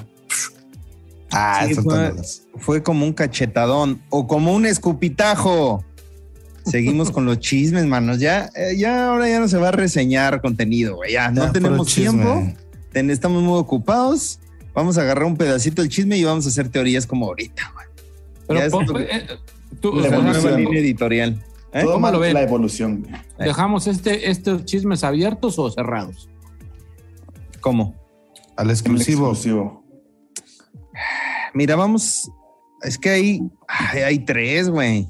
[1.33, 2.13] Ah, Sí, fue-.
[2.59, 5.85] Fue como un cachetadón o como un escupitajo.
[6.67, 8.19] Seguimos con los chismes, manos.
[8.21, 11.13] Ya, eh, ya ahora ya no se va a reseñar contenido, güey.
[11.13, 12.43] Ya, no Ya, tenemos tiempo.
[12.93, 14.39] ten- estamos muy ocupados.
[14.75, 17.87] Vamos a agarrar un pedacito del chisme y vamos a hacer teorías como ahorita, güey.
[18.47, 19.27] Pero Ya es eh,
[19.81, 20.57] tú- La nueva evolución.
[20.61, 21.45] línea editorial.
[21.73, 21.83] ¿Eh?
[21.83, 22.35] Todo ¿Cómo mal lo ven?
[22.35, 23.03] la evolución.
[23.03, 23.15] güey.
[23.39, 26.29] ¿Dejamos este, estos chismes abiertos o cerrados?
[27.61, 27.95] ¿Cómo?
[28.57, 29.31] Al exclusivo.
[29.31, 29.85] exclusivo.
[31.55, 32.31] Mira, vamos.
[32.83, 35.07] Es que hay, ay, hay tres, güey.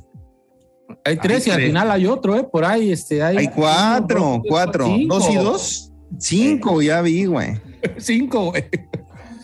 [1.05, 2.45] Hay tres y al final hay otro, ¿eh?
[2.51, 4.87] Por ahí, este, hay, Hay cuatro, cuatro.
[4.87, 5.15] cinco.
[5.19, 5.93] Dos y dos.
[6.19, 7.61] Cinco, ya vi, güey.
[7.99, 8.65] Cinco, güey.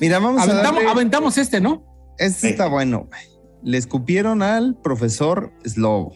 [0.01, 1.85] Mira, vamos a Aventamos, darle- aventamos este, ¿no?
[2.19, 2.47] Este Sí.
[2.49, 3.07] está bueno.
[3.09, 3.21] güey.
[3.63, 6.13] Le escupieron al profesor Slobo.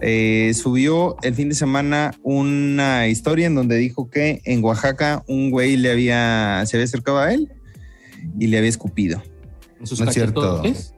[0.00, 5.50] Eh, subió el fin de semana una historia en donde dijo que en Oaxaca un
[5.50, 7.50] güey le había, se había acercado a él
[8.38, 9.22] y le había escupido.
[9.80, 10.40] En sus No es cierto.
[10.40, 10.93] cachetotes.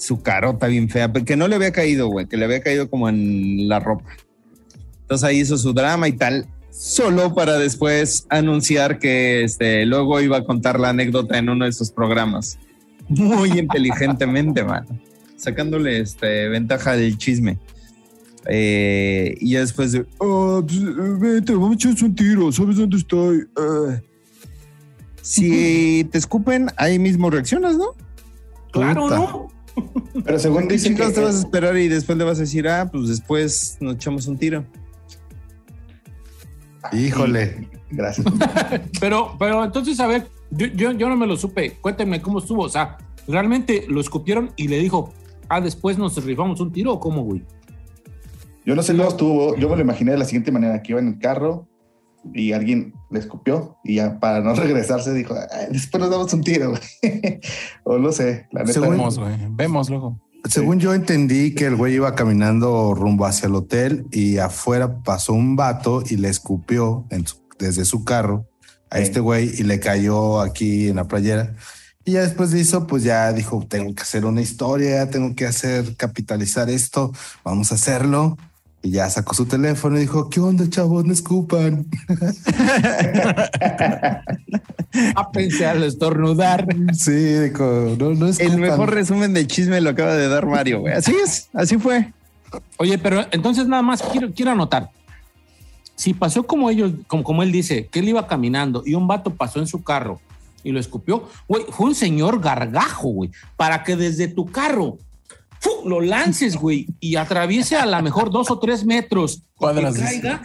[0.00, 3.10] Su carota bien fea, que no le había caído, güey, que le había caído como
[3.10, 4.06] en la ropa.
[5.02, 10.38] Entonces ahí hizo su drama y tal, solo para después anunciar que este, luego iba
[10.38, 12.58] a contar la anécdota en uno de sus programas.
[13.10, 14.86] Muy inteligentemente, man.
[15.36, 17.58] Sacándole este, ventaja del chisme.
[18.46, 22.76] Eh, y ya después de, "Ah, pues, eh, vete, vamos a echarnos un tiro, ¿sabes
[22.76, 23.46] dónde estoy?
[23.54, 24.00] Ah".
[25.20, 27.88] Si te escupen, ahí mismo reaccionas, ¿no?
[28.72, 29.16] Claro, Puta.
[29.16, 29.59] ¿no?
[30.24, 32.68] Pero según ¿Qué dicen que te vas a esperar y después le vas a decir,
[32.68, 34.64] ah, pues después nos echamos un tiro?
[36.92, 37.68] Híjole.
[37.90, 38.26] Gracias.
[39.00, 41.72] Pero, pero entonces, a ver, yo, yo, yo no me lo supe.
[41.80, 42.62] Cuéntenme cómo estuvo.
[42.62, 45.12] O sea, realmente lo escupieron y le dijo,
[45.48, 47.42] ah, después nos rifamos un tiro o cómo, güey.
[48.64, 49.56] Yo no sé cómo estuvo.
[49.56, 51.66] Yo me lo imaginé de la siguiente manera: que iba en el carro
[52.34, 56.42] y alguien le escupió y ya para no regresarse dijo, "Ay, después nos damos un
[56.42, 57.40] tiro, güey.
[57.84, 58.74] o no sé, la neta.
[58.74, 59.36] Según- Vemos, güey.
[59.50, 60.20] Vemos luego.
[60.48, 65.34] Según yo entendí que el güey iba caminando rumbo hacia el hotel y afuera pasó
[65.34, 68.46] un vato y le escupió en su- desde su carro
[68.90, 69.02] a Sí.
[69.02, 71.54] este güey y le cayó aquí en la playera.
[72.06, 75.46] Y ya después de eso, pues ya dijo, tengo que hacer una historia, tengo que
[75.46, 77.12] hacer, capitalizar esto,
[77.44, 78.38] vamos a hacerlo.
[78.82, 81.04] Y ya sacó su teléfono y dijo, ¿qué onda, chavos?
[81.04, 81.86] No escupan.
[85.14, 86.66] Ah, pensé al estornudar.
[86.94, 88.52] Sí, dijo, no, no escupan.
[88.52, 90.94] El mejor resumen del chisme lo acaba de dar Mario, güey.
[90.94, 92.12] Así es, así fue.
[92.76, 94.90] Oye, pero entonces nada más quiero, quiero anotar.
[95.94, 99.32] Si pasó como ellos, como, como él dice, que él iba caminando y un vato
[99.32, 100.20] pasó en su carro
[100.64, 104.98] y lo escupió, güey, fue un señor gargajo, güey, para que desde tu carro
[105.60, 105.88] ¡fu!
[105.88, 109.42] lo lances, güey, y atraviese a lo mejor dos o tres metros.
[109.54, 110.42] Cuadras, que caiga.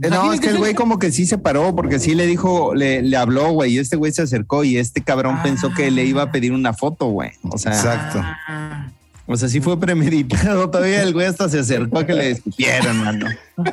[0.00, 2.74] Eh, No, es que el güey como que sí se paró porque sí le dijo,
[2.74, 5.42] le, le habló, güey, y este güey se acercó y este cabrón Ah.
[5.42, 7.30] pensó que le iba a pedir una foto, güey.
[7.50, 8.18] O sea, Exacto.
[8.22, 8.90] Ah,
[9.26, 10.68] O sea, sí fue premeditado.
[10.70, 13.26] Todavía el güey hasta se acercó a que le escupieran, mano.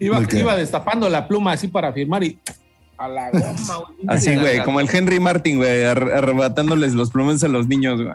[0.00, 2.38] Iba, iba destapando la pluma así para firmar y
[2.98, 3.54] a la goma.
[3.76, 3.98] güey.
[4.08, 8.14] Así, güey, como el Henry Martin, güey, ar- arrebatándoles los plumones a los niños, güey.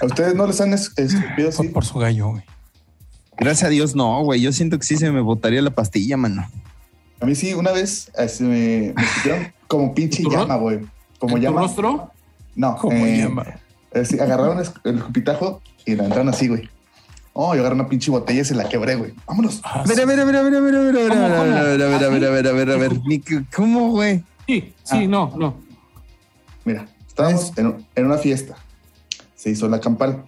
[0.00, 1.68] ¿A ustedes no les han es- escupido así?
[1.68, 2.42] por su gallo, güey.
[3.38, 4.40] Gracias a Dios, no, güey.
[4.40, 6.46] Yo siento que sí se me botaría la pastilla, mano.
[7.20, 10.80] A mí sí, una vez este, me, me escupieron como pinche ¿En tu llama, güey.
[11.18, 11.60] Como ¿En tu llama.
[11.62, 12.10] rostro?
[12.54, 13.44] No, Como eh, llama.
[13.92, 16.68] eh, agarraron el escupitajo y la entraron así, güey.
[17.34, 19.12] Oh, yo agarré una pinche botella y se la quebré, güey.
[19.26, 19.60] Vámonos.
[19.62, 21.08] Ah, A ver, a ver, a ver, a ver, a ver, a ver, a ver,
[21.10, 21.56] ¿Cómo, a ver, cómo?
[21.58, 23.00] a ver, a ver, a ver, a ver, a ver, a ver.
[23.06, 24.24] Ni que- ¿Cómo, güey?
[24.46, 25.06] Sí, sí, Ah.
[25.06, 25.56] no, no.
[26.64, 28.56] Mira, estábamos en, en una fiesta.
[29.46, 30.24] Se hizo la campal.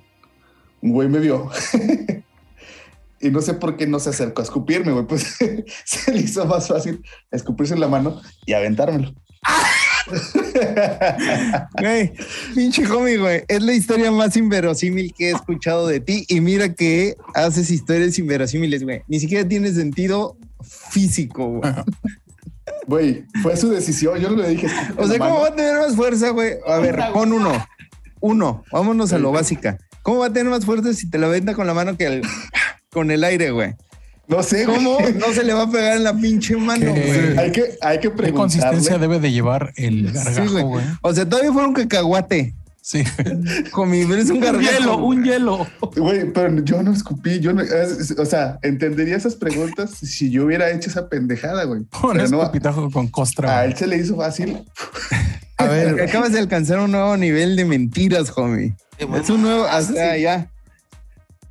[0.80, 1.50] Un güey me vio.
[3.20, 5.06] y no sé por qué no se acercó a escupirme, güey.
[5.08, 5.36] Pues
[5.84, 7.02] se le hizo más fácil
[7.32, 9.12] escupirse en la mano y aventármelo.
[11.80, 12.12] Güey,
[12.54, 13.42] pinche homie, güey.
[13.48, 16.24] Es la historia más inverosímil que he escuchado de ti.
[16.28, 19.02] Y mira que haces historias inverosímiles, güey.
[19.08, 21.72] Ni siquiera tiene sentido físico, güey.
[22.86, 24.20] Güey, fue su decisión.
[24.20, 24.68] Yo no le dije.
[24.96, 26.52] O sea, ¿cómo va a tener más fuerza, güey?
[26.66, 27.52] A ver, pon uno.
[28.20, 28.64] Uno.
[28.72, 29.78] Vámonos a lo básica.
[30.02, 32.22] ¿Cómo va a tener más fuerza si te la venta con la mano que el-
[32.90, 33.74] con el aire, güey?
[34.26, 34.76] No sé, güey.
[34.76, 37.32] ¿Cómo no se le va a pegar en la pinche mano, ¿Qué?
[37.34, 37.38] güey?
[37.38, 38.32] Hay que, hay que ¿Qué preguntarle.
[38.34, 40.64] consistencia debe de llevar el Sí, gargajo, güey.
[40.64, 40.84] güey?
[41.02, 42.54] O sea, todavía fue un cacahuate.
[42.82, 43.02] Sí.
[43.74, 44.70] Homie, pero es un Un gargajo.
[44.78, 45.28] hielo, un güey.
[45.30, 45.66] hielo.
[45.96, 50.44] Güey, pero yo no escupí, yo no, es- o sea, entendería esas preguntas si yo
[50.44, 51.80] hubiera hecho esa pendejada, güey.
[51.80, 53.50] Un Pero no, con costra.
[53.58, 53.72] a güey.
[53.72, 54.58] él se le hizo fácil.
[55.58, 58.74] A ver, acabas de alcanzar un nuevo nivel de mentiras, homie.
[58.98, 60.50] Es un nuevo, o sea, ya.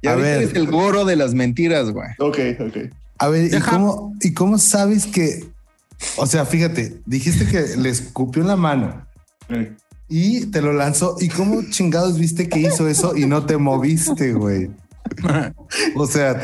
[0.02, 0.42] Ya A ahorita ver.
[0.44, 2.10] eres el goro de las mentiras, güey.
[2.20, 2.78] Ok, ok.
[3.20, 5.44] A ver, ¿y cómo, ¿y cómo sabes que,
[6.18, 9.08] o sea, fíjate, dijiste que le escupió en la mano
[10.08, 11.16] y te lo lanzó.
[11.20, 14.70] ¿Y cómo chingados viste que hizo eso y no te moviste, güey?
[15.96, 16.40] O sea,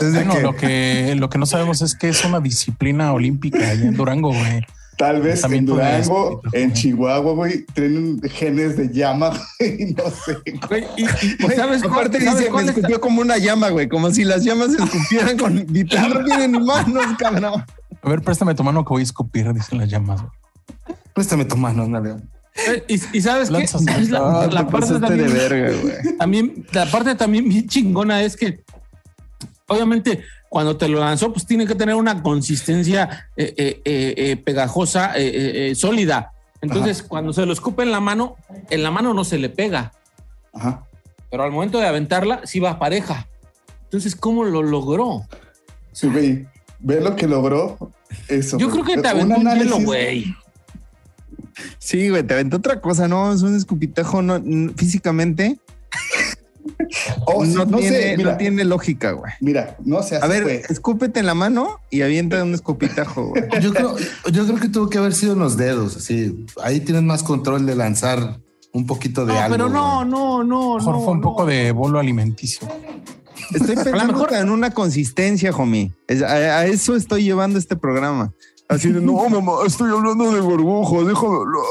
[0.00, 3.58] desde Bueno, que, lo que, lo que no sabemos es que es una disciplina olímpica
[3.58, 4.64] allá en Durango, güey.
[4.96, 6.72] Tal vez en Durango, en.
[6.72, 10.36] Chihuahua, güey, tienen genes de llama, güey, no sé.
[10.68, 13.88] Güey, y, Güey, ¿sabes cuál, aparte sabes dice, me cuál escupió como una llama, güey.
[13.88, 15.54] Como si las llamas se escupieran con...
[15.66, 17.64] No tienen ni manos, cabrón.
[18.02, 20.20] A ver, préstame tu mano que voy a escupir, dicen las llamas.
[20.20, 20.32] güey.
[21.14, 22.16] préstame tu mano, ándale.
[22.68, 23.54] Eh, Y, y sabes qué?
[23.54, 26.16] Lanzas- Es la, la te parte pasaste también, de verga, güey.
[26.18, 28.60] también, la parte también bien chingona es que
[29.68, 35.16] obviamente cuando te lo lanzó, pues tiene que tener una consistencia eh, eh, eh, pegajosa,
[35.18, 36.32] eh, eh, eh, sólida.
[36.60, 38.36] Entonces, cuando se lo escupe en la mano,
[38.70, 39.92] en la mano no se le pega,
[40.52, 40.86] Ajá.
[41.30, 43.26] pero al momento de aventarla, sí va pareja.
[43.82, 45.26] Entonces, ¿cómo lo logró?
[45.92, 46.46] Sí, güey,
[46.78, 47.92] ve lo que logró
[48.28, 48.56] eso.
[48.58, 50.34] Yo creo que te aventó un hielo, güey.
[51.78, 53.32] Sí, güey, te aventó otra cosa, ¿no?
[53.32, 54.40] Es un escupitajo no,
[54.76, 55.58] físicamente.
[57.26, 59.32] Oh, no, no, tiene, sé, mira, no tiene lógica, güey.
[59.40, 60.16] mira, no sé.
[60.20, 63.42] A ver, escúpete en la mano y avienta un escupitajo, güey.
[63.60, 63.96] Yo creo,
[64.32, 66.44] yo creo que tuvo que haber sido en los dedos, así.
[66.62, 68.38] Ahí tienes más control de lanzar
[68.72, 69.54] un poquito de No, algo.
[69.56, 70.08] pero no, güey.
[70.08, 70.76] no, no.
[70.76, 71.24] Mejor no, fue un no.
[71.28, 72.68] poco de bolo alimenticio.
[73.52, 75.92] Estoy pensando mejor- en una consistencia, homie.
[76.26, 78.32] A, a eso estoy llevando este programa.
[78.68, 81.62] Así de, no, mamá, estoy hablando de burbujo, déjame hablar.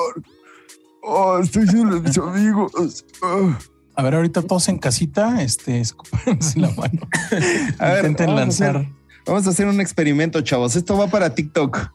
[1.05, 3.03] Ah, estoy siendo mis amigos.
[3.21, 3.57] Ah.
[3.95, 7.07] A ver, ahorita todos en casita, este, escúpense la mano.
[7.79, 8.75] A ver, Intenten vamos a lanzar.
[8.77, 10.75] hacer- Vamos a hacer un experimento, chavos.
[10.75, 11.91] Esto va para TikTok.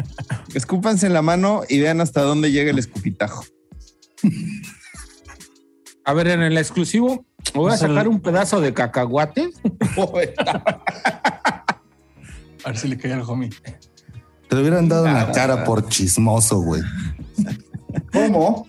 [0.54, 3.44] Escúpanse en la mano y vean hasta dónde llega el escupitajo.
[6.04, 9.50] A ver, en el exclusivo, voy a sacar un pedazo de cacahuate.
[12.64, 13.50] A ver si le cae al homie.
[14.48, 16.82] Te lo hubieran dado en la cara por chismoso, güey.
[18.12, 18.66] ¿Cómo?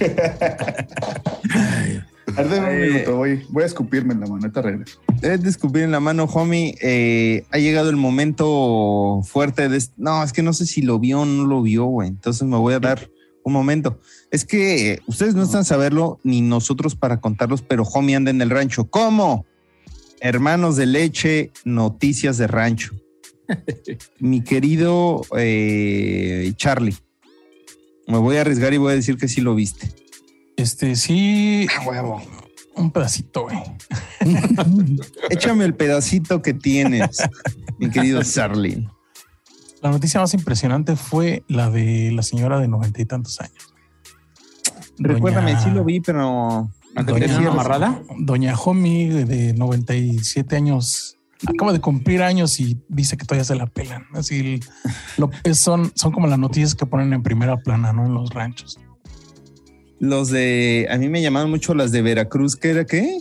[2.36, 4.98] Un minuto, voy, voy a escupirme en la mano, ahorita regreso.
[5.20, 6.76] Debes de escupir en la mano, homie.
[6.80, 9.82] Eh, ha llegado el momento fuerte de...
[9.96, 12.08] No, es que no sé si lo vio o no lo vio, güey.
[12.08, 13.08] Entonces me voy a dar
[13.44, 14.00] un momento.
[14.30, 18.40] Es que ustedes no están a saberlo, ni nosotros para contarlos, pero homie anda en
[18.40, 18.90] el rancho.
[18.90, 19.46] ¿Cómo?
[20.20, 22.94] Hermanos de leche, noticias de rancho.
[24.18, 26.96] Mi querido eh, Charlie.
[28.06, 29.94] Me voy a arriesgar y voy a decir que sí lo viste.
[30.56, 31.66] Este, sí.
[32.76, 33.58] Un pedacito, güey.
[35.30, 37.18] Échame el pedacito que tienes,
[37.78, 38.88] mi querido Charlie.
[39.80, 43.74] La noticia más impresionante fue la de la señora de noventa y tantos años.
[44.98, 46.70] Recuérdame, Doña- sí lo vi, pero.
[46.96, 48.02] ¿A que Doña- amarrada?
[48.18, 51.16] Doña Homie de 97 años
[51.46, 54.06] acaba de cumplir años y dice que todavía se la pelan.
[54.14, 54.60] Así
[55.16, 58.06] lo, son, son como las noticias que ponen en primera plana, ¿no?
[58.06, 58.78] En los ranchos.
[60.00, 63.20] Los de, a mí me llamaban mucho las de Veracruz, ¿qué era qué?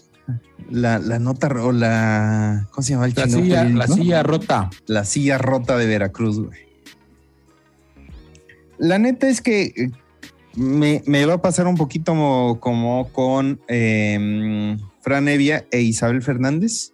[0.69, 4.69] La, la nota o la, ¿cómo se llama el La chingón silla, la silla rota.
[4.87, 6.59] La silla rota de Veracruz, güey.
[8.79, 9.91] La neta es que eh,
[10.55, 16.21] me, me va a pasar un poquito como, como con eh, Fran Evia e Isabel
[16.21, 16.92] Fernández.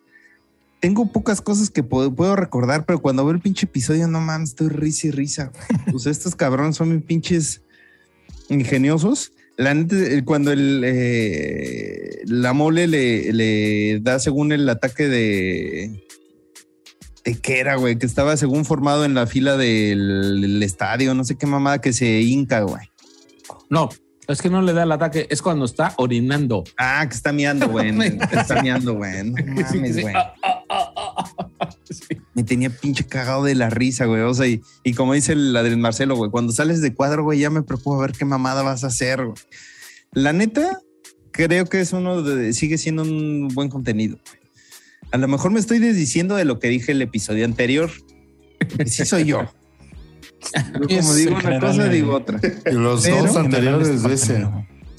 [0.80, 4.50] Tengo pocas cosas que puedo, puedo recordar, pero cuando veo el pinche episodio, no mames,
[4.50, 5.52] estoy risa y risa.
[5.92, 7.62] Pues estos cabrones son mis pinches
[8.48, 9.34] ingeniosos.
[9.58, 16.06] La neta, cuando el, eh, la mole le, le da según el ataque de,
[17.26, 21.26] de qué era, güey, que estaba según formado en la fila del, del estadio, no
[21.26, 22.90] sé qué mamada que se hinca, güey.
[23.70, 23.90] No,
[24.30, 26.64] es que no le da el ataque, es cuando está orinando.
[26.78, 27.90] Ah, que está miando, güey.
[28.32, 29.24] está miando, güey.
[29.24, 30.14] No mames, güey.
[30.16, 30.59] Ah, ah.
[32.40, 34.22] Me tenía pinche cagado de la risa, güey.
[34.22, 37.40] O sea, y, y como dice el Adrián Marcelo, güey, cuando sales de cuadro, güey,
[37.40, 39.38] ya me preocupa ver qué mamada vas a hacer, güey.
[40.14, 40.80] La neta,
[41.32, 44.18] creo que es uno de, sigue siendo un buen contenido.
[44.26, 44.40] güey.
[45.12, 47.92] A lo mejor me estoy desdiciendo de lo que dije el episodio anterior.
[48.86, 49.42] sí soy yo.
[50.88, 52.40] Yo como digo una cosa, digo otra.
[52.66, 54.48] Y los Pero- dos anteriores de ese.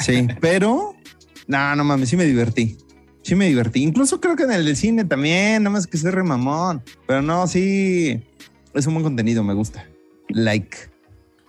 [0.00, 0.94] Sí, pero
[1.46, 2.76] no, no mames, sí me divertí.
[3.30, 3.84] Sí me divertí.
[3.84, 6.82] Incluso creo que en el de cine también, nada más que ser remamón.
[7.06, 8.20] Pero no, sí,
[8.74, 9.86] es un buen contenido, me gusta.
[10.30, 10.76] Like.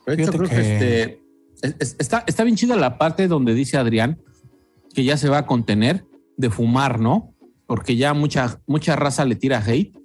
[0.06, 1.22] Creo que, que- este,
[1.63, 4.20] es- es- está, está bien chida la parte donde dice Adrián
[4.94, 6.06] que ya se va a contener
[6.38, 7.34] de fumar, ¿no?
[7.65, 9.98] Porque ya mucha, mucha raza le tira hate.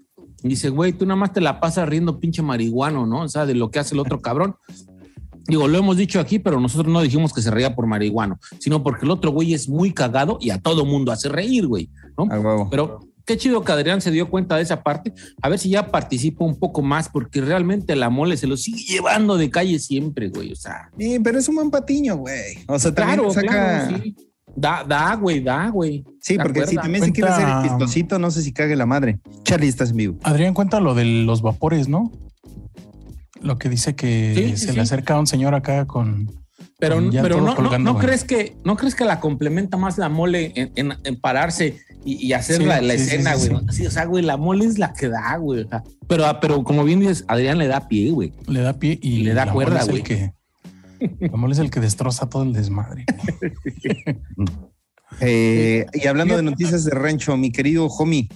[0.42, 3.20] Y dice, güey, tú nada más te la pasas riendo pinche marihuano, ¿no?
[3.20, 4.56] O sea, de lo que hace el otro cabrón.
[5.48, 8.82] Digo, lo hemos dicho aquí, pero nosotros no dijimos que se reía por marihuano, sino
[8.82, 12.24] porque el otro güey es muy cagado y a todo mundo hace reír, güey, ¿no?
[12.30, 12.68] A huevo.
[12.70, 15.12] Pero qué chido que Adrián se dio cuenta de esa parte.
[15.42, 18.82] A ver si ya participa un poco más, porque realmente la mole se lo sigue
[18.84, 20.52] llevando de calle siempre, güey.
[20.52, 22.58] O sea, Sí, pero es un buen patiño, güey.
[22.68, 23.46] O sea, también claro, saca.
[23.48, 24.16] claro, sí.
[24.58, 26.02] Da, da, güey, da, güey.
[26.20, 28.86] Sí, ¿Te porque si también se quiere hacer el chistosito, no sé si cague la
[28.86, 29.20] madre.
[29.42, 30.18] Charlie, estás en vivo.
[30.22, 32.10] Adrián cuenta lo de los vapores, ¿no?
[33.42, 34.74] Lo que dice que Sí, se sí.
[34.76, 36.30] le acerca a un señor acá con.
[36.78, 40.08] Pero, pero no, no, colgando, no crees que no crees que la complementa más la
[40.10, 43.48] mole en, en- en pararse y, y hacer Sí, la, la sí, sí, escena, sí,
[43.48, 43.62] güey.
[43.70, 45.62] Sí, o sea, güey, la mole es la que da, güey.
[45.62, 48.32] o sea, pero, pero como bien dices, Adrián le da pie, güey.
[48.46, 50.02] Le da pie y Le da la cuerda, mole es el güey.
[50.02, 51.28] que.
[51.30, 53.04] La mole es el que destroza todo el desmadre.
[55.20, 58.28] Eh, y hablando de noticias de rancho, mi querido homie.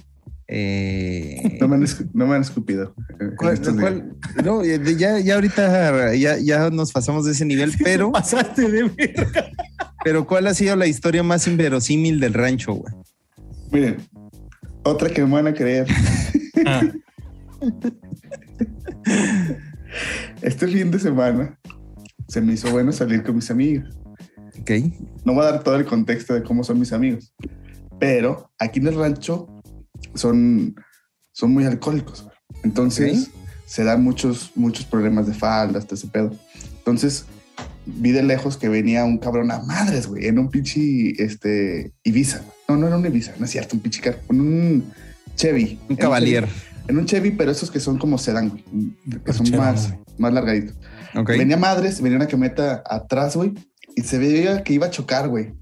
[0.53, 2.93] Eh, No me han, no me han escupido.
[3.37, 8.83] ¿cuál- no, ya, ya ahorita ya, ya nos pasamos de ese nivel, pero, Pasaste de
[8.83, 9.51] verga.
[10.05, 12.93] pero ¿cuál ha sido la historia más inverosímil del rancho, güey?
[13.71, 13.97] Miren,
[14.83, 15.87] otra que me van a creer.
[16.67, 16.83] Ah,
[20.43, 21.59] Este fin de semana
[22.29, 23.89] se me hizo bueno salir con mis amigos.
[24.61, 24.71] Ok.
[25.25, 27.33] No voy a dar todo el contexto de cómo son mis amigos,
[27.99, 29.49] pero aquí en el rancho
[30.15, 30.75] son,
[31.33, 32.27] son muy alcohólicos.
[32.63, 33.31] Entonces
[33.67, 36.31] se dan muchos, muchos problemas de faldas, todo ese pedo.
[36.79, 37.25] Entonces
[37.87, 42.43] vi de lejos que venía un cabrón a madres, güey, en un pinche este, Ibiza.
[42.69, 44.93] No, no era un Ibiza, no es cierto, un pinche carro, en un
[45.37, 45.79] Chevy.
[45.89, 45.97] Un.
[45.97, 46.01] Chevy-
[46.89, 48.65] En un Chevy, pero esos que son como sedán, güey,
[49.25, 50.77] que son más, más largaditos.
[51.39, 53.55] Venía madres, venía una camioneta atrás, güey,
[53.97, 55.55] y se veía que iba a chocar, güey.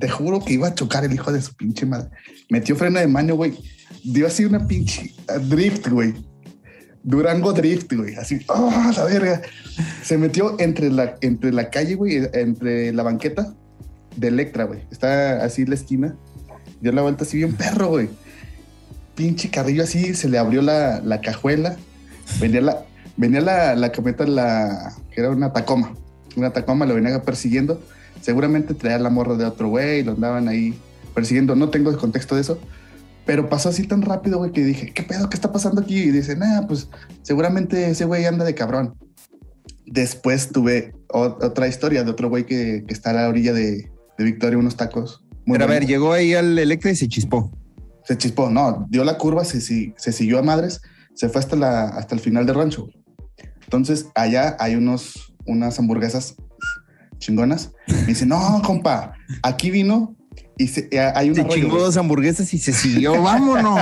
[0.00, 2.10] Te juro que iba a chocar el hijo de su pinche madre.
[2.50, 3.54] Metió freno de mano, güey.
[4.06, 5.12] Dio así una pinche
[5.48, 6.14] drift, güey.
[7.02, 8.14] Durango drift, güey.
[8.14, 9.42] Así, ¡oh, la verga!
[10.02, 13.52] Se metió entre la, entre la calle, güey, entre la banqueta
[14.16, 14.80] de Electra, güey.
[14.92, 16.16] Está así la esquina.
[16.80, 18.08] Dio la vuelta así bien perro, güey.
[19.16, 21.76] Pinche carrillo así, se le abrió la, la cajuela.
[22.40, 22.84] Venía la,
[23.16, 25.94] venía la, la camioneta, la, que era una Tacoma.
[26.36, 27.82] Una Tacoma, lo venía persiguiendo.
[28.20, 30.78] Seguramente traía la morra de otro güey, lo andaban ahí
[31.12, 31.56] persiguiendo.
[31.56, 32.60] No tengo el contexto de eso.
[33.26, 35.28] Pero pasó así tan rápido, güey, que dije, ¿qué pedo?
[35.28, 35.96] ¿Qué está pasando aquí?
[35.98, 36.88] Y dice, nah, pues
[37.22, 38.94] seguramente ese güey anda de cabrón.
[39.84, 44.24] Después tuve otra historia de otro güey que, que está a la orilla de, de
[44.24, 45.24] Victoria, unos tacos.
[45.44, 47.52] muy Pero a ver, llegó ahí al Electra y se chispó.
[48.04, 50.80] Se chispó, no, dio la curva, se, si- se siguió a madres,
[51.14, 52.88] se fue hasta, la, hasta el final del rancho.
[53.64, 56.36] Entonces, allá hay unos, unas hamburguesas
[57.18, 57.72] chingonas.
[57.88, 59.12] Me dice, no, compa,
[59.42, 60.15] aquí vino
[60.58, 61.56] y se- eh, hay un Se arroyo.
[61.62, 63.20] chingó dos hamburguesas y se siguió.
[63.22, 63.80] ¡Vámonos!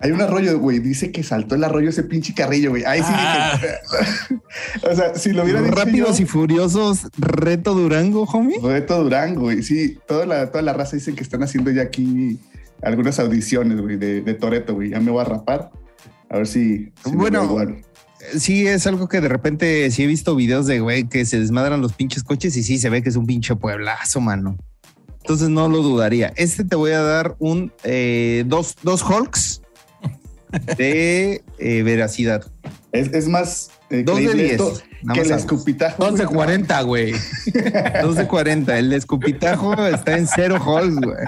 [0.00, 0.78] Hay un arroyo, güey.
[0.78, 2.84] Dice que saltó el arroyo ese pinche carrillo, güey.
[2.84, 4.38] Ahí sí dije.
[4.92, 8.60] o sea, si lo hubiera dicho Rápidos yo, y furiosos, reto Durango, homie.
[8.62, 9.62] Reto Durango, güey.
[9.64, 12.38] Sí, toda la, toda la raza dicen que están haciendo ya aquí
[12.80, 14.90] algunas audiciones, güey, de, de Toreto, güey.
[14.90, 15.70] Ya me voy a rapar.
[16.30, 16.92] A ver si.
[17.04, 17.58] si Bueno,
[18.36, 21.80] sí es algo que de repente sí he visto videos de güey que se desmadran
[21.80, 24.56] los pinches coches y sí se ve que es un pinche pueblazo, mano.
[25.28, 26.32] Entonces no lo dudaría.
[26.36, 29.60] Este te voy a dar un eh, dos, dos Hulks
[30.78, 32.46] de eh, veracidad.
[32.92, 34.52] Es, es más eh, Dos de creíble diez.
[34.52, 34.72] esto
[35.02, 36.02] Nada que más el escupitajo.
[36.02, 36.34] Dos de güey.
[36.34, 37.14] 40, güey.
[38.00, 38.78] Dos de 40.
[38.78, 41.26] El escupitajo está en cero Hulks, güey.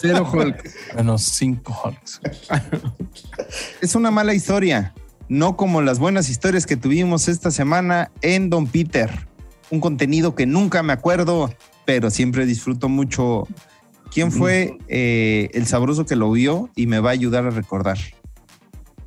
[0.00, 0.74] Cero Hulks.
[0.96, 2.22] Menos cinco Hulks.
[3.82, 4.94] Es una mala historia.
[5.28, 9.10] No como las buenas historias que tuvimos esta semana en Don Peter.
[9.68, 11.50] Un contenido que nunca me acuerdo,
[11.84, 13.46] pero siempre disfruto mucho.
[14.12, 17.98] ¿Quién fue eh, el sabroso que lo vio y me va a ayudar a recordar?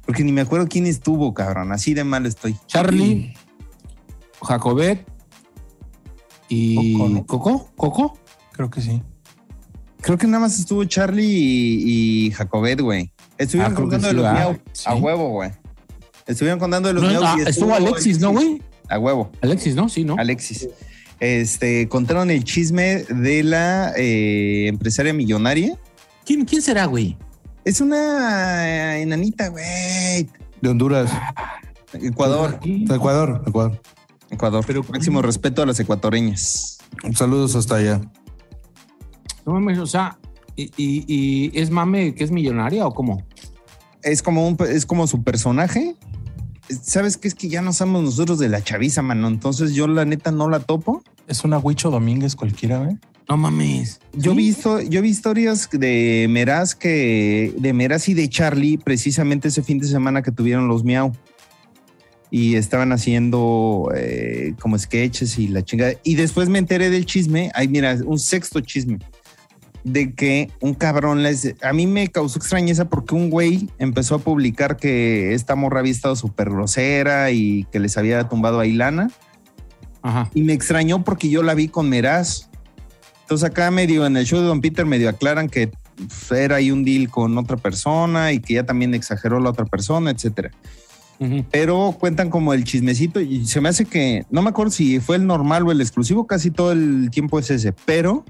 [0.05, 1.71] Porque ni me acuerdo quién estuvo, cabrón.
[1.71, 2.55] Así de mal estoy.
[2.67, 3.33] Charlie,
[4.41, 5.05] Jacobet
[6.49, 7.25] y Coco.
[7.25, 7.71] Coco.
[7.75, 8.17] Coco.
[8.51, 9.01] Creo que sí.
[10.01, 13.11] Creo que nada más estuvo Charlie y, y Jacobet, güey.
[13.37, 14.57] Estuvieron Ah, contando sí, de los miau.
[14.71, 14.83] Sí.
[14.87, 15.51] A huevo, güey.
[16.27, 17.23] Estuvieron contando de los No, miau.
[17.23, 18.61] ah, estuvo Alexis, ¿no, güey?
[18.87, 19.31] A huevo.
[19.41, 19.89] Alexis, ¿no?
[19.89, 20.15] Sí, ¿no?
[20.17, 20.69] Alexis.
[21.19, 25.77] Este, contaron el chisme de la eh, empresaria millonaria.
[26.25, 27.17] ¿Quién, ¿Quién será, güey?
[27.63, 30.27] Es una eh, enanita, güey.
[30.61, 31.11] De Honduras.
[31.93, 32.59] Ecuador.
[32.61, 33.81] De Ecuador, Ecuador.
[34.29, 34.63] Ecuador.
[34.67, 36.77] Pero- máximo respeto a las ecuatorianas.
[37.13, 38.01] Saludos hasta allá.
[39.45, 40.17] No mames, o sea,
[40.55, 43.23] y, y- y es mame que es millonaria o cómo?
[44.01, 45.95] Es como un, es como su personaje.
[46.81, 47.27] ¿Sabes qué?
[47.27, 49.27] Es que ya no somos nosotros de la chaviza, mano.
[49.27, 51.03] Entonces yo la neta no la topo.
[51.27, 52.97] Es una Huicho Domínguez cualquiera, güey.
[53.27, 53.99] No mames.
[54.13, 54.37] Yo ¿Sí?
[54.37, 59.63] vi, histo- yo vi historias de Meraz que de Meraz y de Charlie precisamente ese
[59.63, 61.11] fin de semana que tuvieron los Miau
[62.29, 65.93] y estaban haciendo eh, como sketches y la chingada.
[66.03, 67.51] Y después me enteré del chisme.
[67.55, 68.99] Ay, mira, un sexto chisme
[69.85, 71.55] de que un cabrón les.
[71.61, 75.91] A mí me causó extrañeza porque un güey empezó a publicar que esta morra había
[75.91, 79.11] estado súper grosera y que les había tumbado a Ilana.
[80.01, 80.29] Ajá.
[80.33, 82.49] Y me extrañó porque yo la vi con Meraz.
[83.21, 86.71] Entonces acá medio en el show de Don Peter medio aclaran que pues, era ahí
[86.71, 90.49] un deal con otra persona y que ya también exageró la otra persona, etcétera.
[91.19, 91.45] Ujú.
[91.51, 95.15] Pero cuentan como el chismecito y se me hace que, no me acuerdo si fue
[95.15, 98.25] el normal o el exclusivo, casi todo el tiempo es ese, pero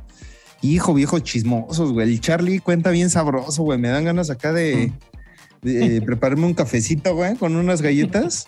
[0.62, 2.10] hijo viejo chismosos, güey.
[2.10, 3.80] El Charlie cuenta bien sabroso, güey.
[3.80, 4.92] Me dan ganas acá de,
[5.62, 8.48] de prepararme un cafecito, güey, con unas galletas.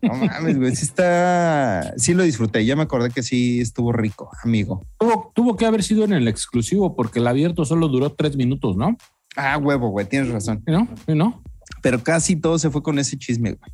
[0.00, 2.64] No mames, güey, sí está, sí lo disfruté.
[2.64, 4.84] Ya me acordé que sí estuvo rico, amigo.
[4.98, 8.76] Tuvo, tuvo que haber sido en el exclusivo porque el abierto solo duró tres minutos,
[8.76, 8.96] ¿no?
[9.36, 10.62] Ah, huevo, güey, tienes razón.
[10.64, 10.88] ¿Sí, ¿No?
[11.06, 11.42] ¿Sí, ¿No?
[11.82, 13.72] Pero casi todo se fue con ese chisme, güey.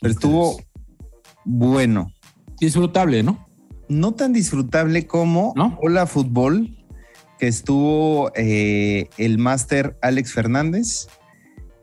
[0.00, 0.60] Pero estuvo
[1.44, 2.12] bueno.
[2.60, 3.45] Disfrutable, ¿no?
[3.88, 5.78] No tan disfrutable como ¿No?
[5.80, 6.76] Hola Fútbol,
[7.38, 11.08] que estuvo eh, el máster Alex Fernández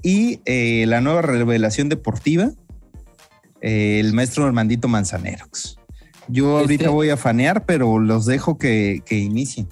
[0.01, 2.51] y eh, la nueva revelación deportiva,
[3.62, 5.78] eh, el maestro Armandito Manzanerox.
[6.28, 9.70] Yo ahorita Este- voy a fanear, pero los dejo que, que inicien.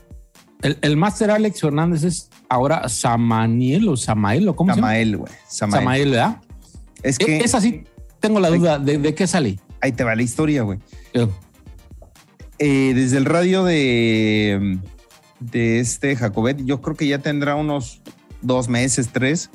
[0.61, 5.31] El, el máster Alex Fernández es ahora Samaniel o Samael o cómo Samael, güey.
[5.49, 5.77] se llama?
[5.77, 6.03] Samael.
[6.03, 6.37] Samael, ¿verdad?
[7.03, 7.83] Es que Es así,
[8.19, 9.59] tengo la duda de, de qué sale.
[9.81, 10.77] ahí te va la historia, güey.
[12.63, 14.77] Eh, desde el radio de,
[15.39, 18.03] de este Jacobet, yo creo que ya tendrá unos
[18.43, 19.49] dos meses, tres,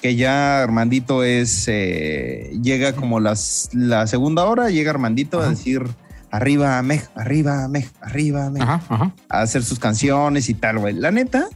[0.00, 5.82] que ya Armandito es, eh, llega como las, la segunda hora, llega Armandito a decir,
[6.30, 9.14] arriba, Mej, arriba, Mej, arriba, Mej, Ajá, ajá.
[9.28, 10.94] a hacer sus canciones y tal, güey.
[10.94, 11.48] La neta,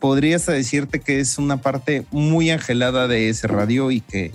[0.00, 4.32] podría hasta decirte que es una parte muy angelada de ese radio y que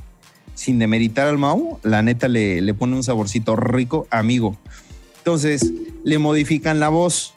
[0.55, 4.57] sin demeritar al Mau, la neta le, le pone un saborcito rico, amigo.
[5.21, 5.71] Entonces,
[6.03, 7.33] le modifican la voz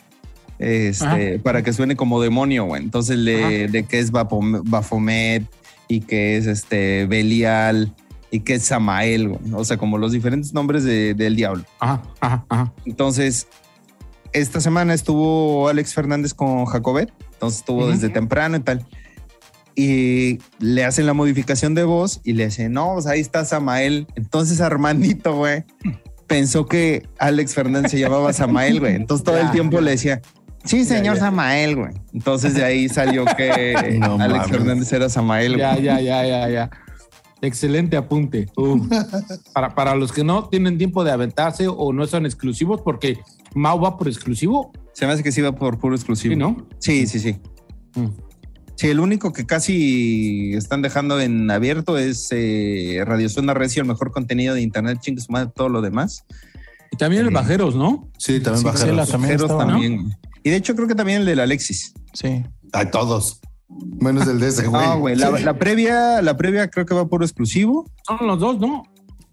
[0.59, 2.83] este, para que suene como demonio, güey.
[2.83, 5.45] Entonces, le, de que es Baphomet
[5.89, 7.95] y que es este Belial
[8.31, 9.41] y que es Samael, güey.
[9.55, 11.65] O sea, como los diferentes nombres de- del diablo.
[11.79, 12.73] Ajá, ajá, ajá.
[12.87, 13.49] Entonces,
[14.33, 18.87] esta semana estuvo Alex Fernández con Jacobet, entonces estuvo desde temprano y tal.
[19.77, 24.07] Y le hacen la modificación de voz y le dicen, no, pues ahí está Samael.
[24.15, 25.65] Entonces Armandito, güey,
[26.27, 28.95] pensó que Alex Fernández se llamaba Samael, güey.
[28.95, 29.83] Entonces todo el tiempo ya.
[29.83, 30.23] le decía,
[30.65, 31.23] sí, señor ya.
[31.23, 31.93] Samael, güey.
[32.13, 34.49] Entonces de ahí salió que No Alex mames.
[34.51, 35.85] Fernández era Samael, Ya, güey.
[35.85, 36.71] ya, ya, ya, ya.
[37.43, 38.47] Excelente apunte.
[39.53, 43.19] Para, para los que no tienen tiempo de aventarse o no son exclusivos, porque
[43.55, 46.33] Mau va por exclusivo, Se me hace que sí iba por puro exclusivo.
[46.33, 46.67] ¿sí, no?
[46.79, 47.37] Sí, sí, sí.
[47.97, 48.07] Mm.
[48.77, 53.89] Sí, el único que casi están dejando en abierto es eh, Radio Zona Recio, el
[53.89, 56.25] mejor contenido de internet, chingue su madre, todo lo demás.
[56.91, 57.35] Y también el Sí.
[57.35, 58.11] Bajeros, ¿no?
[58.19, 59.79] Sí, también Sí, sí, la- También estaba.
[59.79, 61.95] Y de hecho creo que también el del Alexis.
[62.13, 62.43] Sí.
[62.73, 63.41] A todos.
[64.01, 64.83] Menos el de ese, güey.
[64.87, 67.89] No, güey, la, la previa, la previa creo que va por exclusivo.
[68.07, 68.83] Son los dos, ¿no?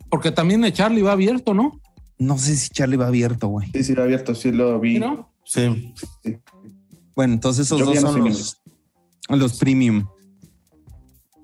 [0.10, 1.80] Porque también el Charlie va abierto, ¿no?
[2.20, 3.70] No sé si Charlie va abierto, güey.
[3.74, 4.94] Sí, sí, he abierto, sí lo vi.
[4.94, 5.34] ¿Sí, no?
[5.44, 5.92] Sí.
[7.16, 8.61] Bueno, entonces esos Yo dos son los,
[9.40, 10.08] los premium.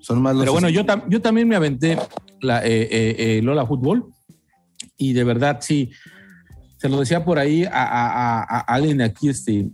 [0.00, 0.42] Son más los.
[0.42, 1.98] Pero bueno, yo, tam- yo también me aventé
[2.40, 4.06] la eh, eh, eh, Lola Fútbol
[4.96, 5.90] y de verdad sí,
[6.78, 9.68] se lo decía por ahí a, a- a- a alguien aquí, este,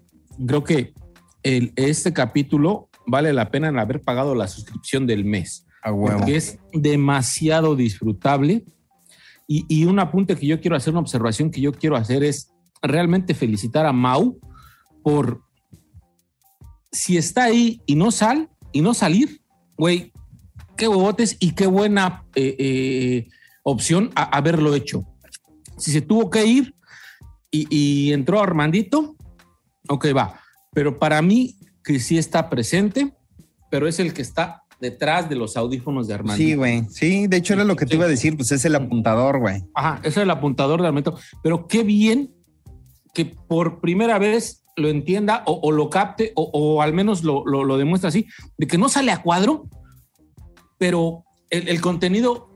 [0.47, 0.95] creo que
[1.43, 5.67] el, este capítulo vale la pena en haber pagado la suscripción del mes,
[6.17, 8.65] porque es demasiado disfrutable.
[9.47, 12.51] Y, y un apunte que yo quiero hacer, una observación que yo quiero hacer es
[12.81, 14.39] realmente felicitar a Mau
[15.03, 15.43] por
[16.95, 19.43] si está ahí y no sal y no salir,
[19.77, 20.13] güey,
[20.77, 23.29] qué huevotes y qué buena eh, eh,
[23.63, 25.05] opción a- haberlo hecho.
[25.77, 26.75] Si se tuvo que ir
[27.51, 29.17] y, y entró Armandito,
[29.89, 30.41] ok, va.
[30.73, 33.13] Pero para mí, que sí está presente,
[33.71, 36.49] pero es el que está detrás de los audífonos de Armandito.
[36.49, 36.85] Sí, güey.
[36.91, 39.63] Sí, de hecho era lo que te iba a decir, pues es el apuntador, güey.
[39.75, 41.19] Ajá, es el apuntador de Armandito.
[41.43, 42.33] Pero qué bien
[43.13, 47.47] que por primera vez lo entienda o, o lo capte o, o al menos lo,
[47.47, 48.27] lo, lo demuestra así,
[48.59, 49.69] de que no sale a cuadro,
[50.79, 52.49] pero el, el contenido,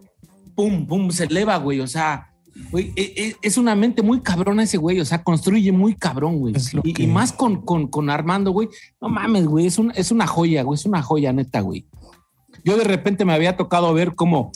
[0.54, 1.80] pum, pum, se eleva, güey.
[1.80, 2.34] O sea,
[2.70, 5.00] güey, e- e- es una mente muy cabrona ese güey.
[5.00, 6.54] O sea, construye muy cabrón, güey.
[6.82, 8.68] Y, que- y más con, con, con Armando, güey.
[9.00, 9.66] No mames, güey.
[9.66, 10.76] Es, un, es una joya, güey.
[10.78, 11.86] Es una joya, neta, güey.
[12.64, 14.50] Yo de repente me había tocado ver cómo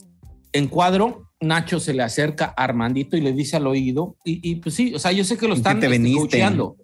[0.52, 4.16] en cuadro Nacho se le acerca a Armandito y le dice al oído.
[4.24, 6.12] Y, y, pues sí, o sea, yo sé que lo ¿En qué están te este,
[6.14, 6.76] coacheando.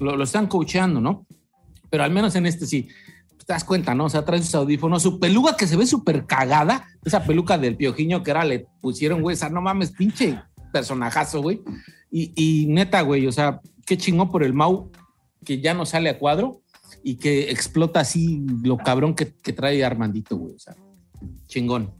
[0.00, 1.26] Lo, lo están coacheando, ¿no?
[1.90, 2.88] Pero al menos en este sí.
[3.38, 4.04] Te das cuenta, ¿no?
[4.04, 7.76] O sea, trae sus audífonos, su peluca que se ve súper cagada, esa peluca del
[7.76, 10.40] piojiño que era, le pusieron, güey, o sea, no mames, pinche
[10.72, 11.60] personajazo, güey.
[12.10, 14.90] Y, y neta, güey, o sea, qué chingón por el Mau
[15.44, 16.60] que ya no sale a cuadro
[17.02, 20.54] y que explota así lo cabrón que trae Armandito, güey.
[20.54, 20.76] O sea,
[21.46, 21.92] chingón.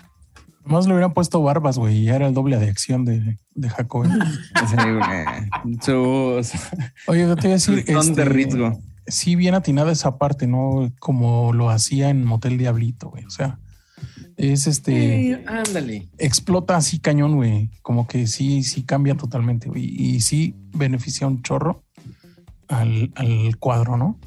[0.71, 4.07] Más le hubieran puesto barbas, güey, y era el doble de acción de, de Jacob.
[4.07, 5.81] Sí, güey.
[5.83, 6.53] Sus
[7.07, 8.79] Oye, yo te iba a decir, son de este, riesgo.
[9.07, 10.91] sí bien atinada esa parte, ¿no?
[11.01, 13.25] Como lo hacía en Motel Diablito, güey.
[13.25, 13.59] O sea,
[14.37, 16.09] es este, Sí, ándale.
[16.19, 17.71] explota así cañón, güey.
[17.83, 19.85] Como que sí, sí cambia totalmente, güey.
[19.85, 21.83] Y sí beneficia un chorro
[22.69, 24.19] al, al cuadro, ¿no?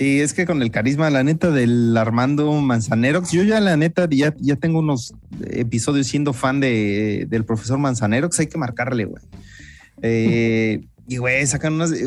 [0.00, 4.08] Sí, es que con el carisma, la neta, del Armando Manzanero, yo ya la neta
[4.10, 5.12] ya, ya tengo unos
[5.50, 9.22] episodios siendo fan de, del profesor Manzanero, que hay que marcarle, güey.
[10.00, 12.06] Eh, y güey, sacan unas, eh,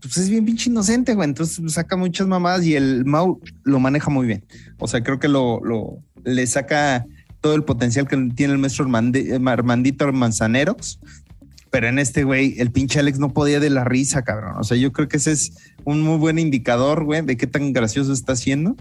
[0.00, 1.28] pues es bien pinche inocente, güey.
[1.28, 4.42] Entonces saca muchas mamadas y el Mau lo maneja muy bien.
[4.78, 7.04] O sea, creo que lo, lo le saca
[7.42, 10.98] todo el potencial que tiene el maestro Armandi- Armandito Manzaneros.
[11.74, 14.52] Pero en este, güey, el pinche Alex no podía de la risa, cabrón.
[14.60, 17.72] O sea, yo creo que ese es un muy buen indicador, güey, de qué tan
[17.72, 18.76] gracioso está haciendo.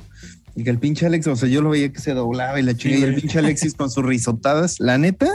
[0.55, 2.77] Y que el pinche Alex, o sea, yo lo veía que se doblaba y la
[2.77, 4.79] chica, y el pinche Alexis con sus risotadas.
[4.79, 5.27] La neta,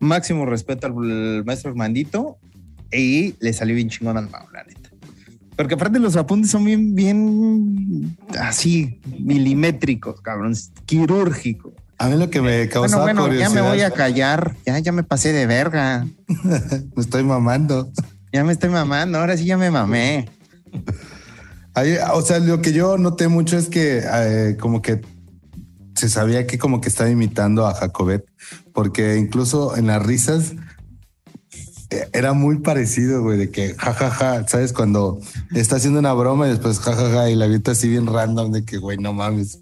[0.00, 2.38] máximo respeto al maestro Armandito
[2.90, 4.90] y le salió bien chingón al Mau, la neta.
[5.54, 11.74] Porque aparte los apuntes son bien, bien así, milimétricos, cabrón, quirúrgicos.
[12.00, 13.62] A mí lo que me Bueno, causaba bueno, ya curiosidad.
[13.62, 14.56] me voy a callar.
[14.64, 16.06] Ya, ya me pasé de verga.
[16.96, 17.92] Me estoy mamando.
[18.32, 19.18] Ya me estoy mamando.
[19.18, 20.30] Ahora sí ya me mamé.
[21.74, 25.02] Ahí, o sea, lo que yo noté mucho es que eh, como que
[25.94, 28.24] se sabía que como que estaba imitando a Jacobet,
[28.72, 30.54] porque incluso en las risas
[31.90, 34.72] eh, era muy parecido, güey, de que jajaja, ¿sabes?
[34.72, 35.18] Cuando
[35.54, 38.78] está haciendo una broma y después jajaja y la avienta así bien random de que,
[38.78, 39.58] güey, no mames.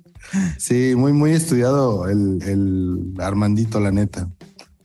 [0.58, 4.28] Sí, muy, muy estudiado el, el Armandito, la neta.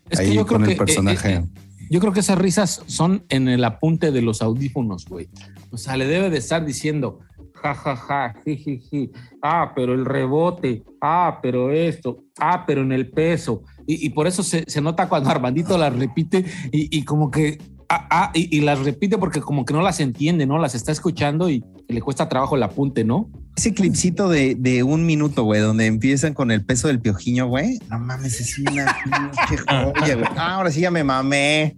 [0.10, 1.34] Es que Ahí creo con el que, eh, personaje.
[1.36, 1.46] eh,
[1.90, 5.30] yo creo que esas risas son en el apunte de los audífonos, güey.
[5.72, 7.20] O sea, le debe de estar diciendo,
[7.54, 9.12] ja, ja, ja, ji, ji, ji.
[9.42, 10.84] Ah, pero el rebote.
[11.02, 12.24] Ah, pero esto.
[12.40, 13.64] Ah, pero en el peso.
[13.86, 17.58] Y, y por eso se, se nota cuando Armandito las repite y, y como que.
[17.96, 20.58] Ah, ah, y, y las repite porque como que no las entiende, ¿no?
[20.58, 23.30] Las está escuchando y, le cuesta trabajo el apunte, ¿no?
[23.56, 27.78] Ese clipcito de, de un minuto, güey, donde empiezan con el peso del piojiño, güey.
[27.90, 30.28] No mames, es una pinche joya, güey.
[30.36, 31.78] Ah, ahora sí ya me mamé.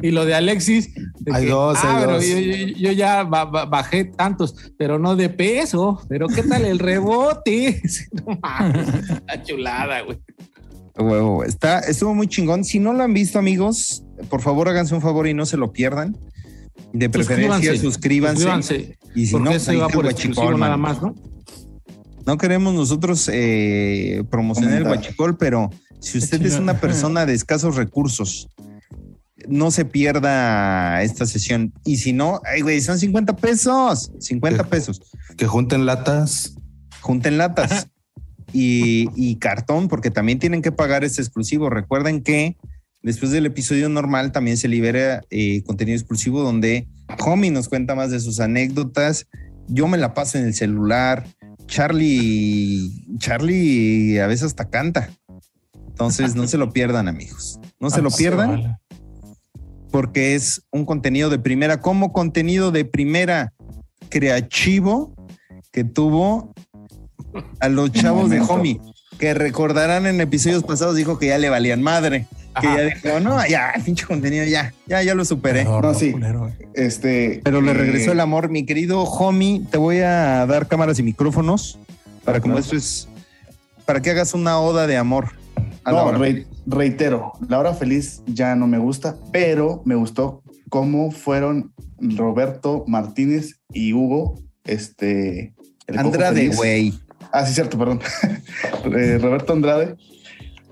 [0.00, 0.94] Y lo de Alexis.
[1.18, 2.26] de Hay dos, hay ah, pero dos".
[2.26, 6.00] Yo, yo- yo ya ba- ba- bajé tantos, pero no de peso.
[6.08, 7.82] Pero ¿qué tal el rebote?
[8.26, 8.86] No mames,
[9.26, 10.18] la chulada, güey.
[11.00, 11.44] Huevo.
[11.44, 12.64] Está, estuvo muy chingón.
[12.64, 15.72] Si no lo han visto, amigos, por favor háganse un favor y no se lo
[15.72, 16.16] pierdan.
[16.92, 18.42] De preferencia, suscríbanse.
[18.42, 18.98] Suscríbanse.
[19.14, 21.14] Y si no, ahí va por Guachicol, nada más, ¿no?
[22.26, 25.70] No queremos nosotros eh, promocionar el guachicol, pero
[26.00, 28.48] si usted es una persona de escasos recursos,
[29.48, 31.72] no se pierda esta sesión.
[31.84, 34.12] Y si no, ay, güey, son 50 pesos.
[34.20, 34.70] 50 Sí.
[34.70, 35.00] pesos.
[35.36, 36.54] Que junten latas.
[37.00, 37.88] junten latas
[38.52, 41.70] y, y cartón, porque también tienen que pagar este exclusivo.
[41.70, 42.56] Recuerden que
[43.02, 46.86] después del episodio normal también se libera eh, contenido exclusivo donde
[47.24, 49.26] Homie nos cuenta más de sus anécdotas.
[49.68, 51.26] Yo me la paso en el celular.
[51.66, 55.10] Charlie, Charlie a veces hasta canta.
[55.88, 57.60] Entonces no se lo pierdan, amigos.
[57.78, 58.78] No se lo pierdan
[59.90, 63.52] porque es un contenido de primera, como contenido de primera
[64.08, 65.14] creativo
[65.72, 66.52] que tuvo
[67.60, 68.80] a los chavos de Homie,
[69.18, 72.26] que recordarán en episodios pasados, dijo que ya le valían madre.
[72.60, 75.64] Que ya dijo, no, ya, pinche contenido, ya, ya, ya lo superé.
[75.64, 76.14] No, sí.
[76.74, 79.62] Este, Pero le eh, regresó el amor, mi querido homie.
[79.70, 81.78] Te voy a dar cámaras y micrófonos
[82.24, 83.08] para como esto es,
[83.86, 85.28] para que hagas una oda de amor.
[85.84, 86.18] a la No, hora.
[86.18, 92.84] re- reitero, la hora feliz ya no me gusta, pero me gustó cómo fueron Roberto
[92.88, 95.54] Martínez y Hugo, este...
[95.86, 96.94] el Andrade, güey.
[97.32, 98.00] Ah, sí, cierto, perdón.
[98.96, 99.96] Eh, Roberto Andrade.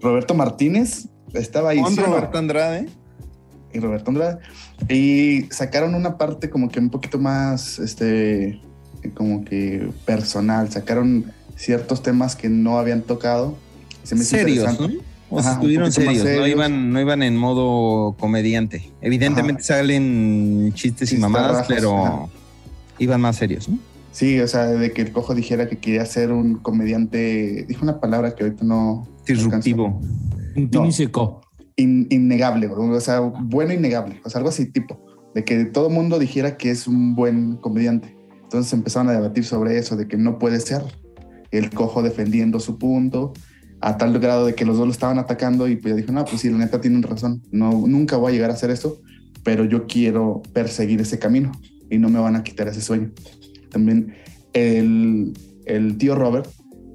[0.01, 1.81] Roberto Martínez estaba ahí.
[1.81, 2.07] Con ¿sí no?
[2.07, 2.89] Roberto Andrade.
[3.73, 4.39] y Roberto Andrade.
[4.89, 8.61] Y sacaron una parte como que un poquito más, este,
[9.15, 10.71] como que personal.
[10.71, 13.57] Sacaron ciertos temas que no habían tocado.
[14.05, 14.89] Se me Serios, ¿no?
[15.31, 16.49] O Ajá, estuvieron más serios, no serios.
[16.49, 18.91] iban, no iban en modo comediante.
[19.03, 22.27] Evidentemente salen chistes y mamadas, pero ajá.
[22.99, 23.79] iban más serios, ¿no?
[24.13, 27.65] Sí, o sea, de que el cojo dijera que quería ser un comediante.
[27.69, 29.07] Dijo una palabra que ahorita no.
[29.27, 30.01] Disruptivo.
[30.57, 31.41] Intrínseco.
[31.77, 34.99] in- innegable, o sea, bueno innegable, o sea, algo así tipo,
[35.35, 38.17] de que todo el mundo dijera que es un buen comediante.
[38.43, 40.83] Entonces empezaron a debatir sobre eso, de que no puede ser.
[41.53, 43.33] El cojo defendiendo su punto,
[43.81, 46.41] a tal grado de que los dos lo estaban atacando y pues dijo, no, pues
[46.41, 48.99] sí, la neta tienen razón, no, nunca voy a llegar a hacer esto,
[49.45, 51.53] pero yo quiero perseguir ese camino
[51.89, 53.13] y no me van a quitar ese sueño.
[53.71, 54.15] También
[54.53, 55.33] el,
[55.67, 56.49] el tío Robert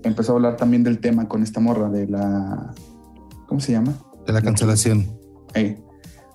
[0.04, 2.74] empezó a hablar también del tema con esta morra de la...
[3.48, 3.94] ¿Cómo se llama?
[4.26, 5.08] De la cancelación.
[5.54, 5.78] eh,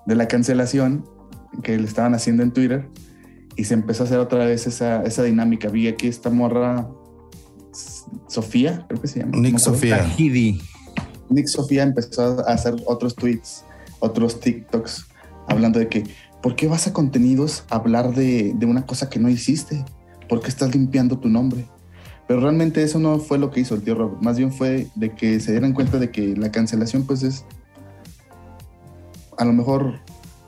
[0.06, 1.04] de la cancelación
[1.62, 2.88] que le estaban haciendo en Twitter
[3.56, 5.68] y se empezó a hacer otra vez esa, esa dinámica.
[5.68, 6.88] Vi aquí esta morra,
[8.28, 9.36] Sofía, creo que se llama.
[9.36, 9.58] Nick.
[9.58, 10.06] Sofía.
[11.30, 13.64] Nick Sofía empezó a hacer otros tweets,
[14.00, 15.06] otros TikToks,
[15.48, 16.04] hablando de que,
[16.42, 19.84] ¿por qué vas a contenidos a hablar de, de una cosa que no hiciste?
[20.28, 21.66] ¿Por qué estás limpiando tu nombre?
[22.26, 25.14] Pero realmente eso no fue lo que hizo el tío Robert, más bien fue de
[25.14, 27.44] que se dieran cuenta de que la cancelación pues es,
[29.38, 30.00] a lo mejor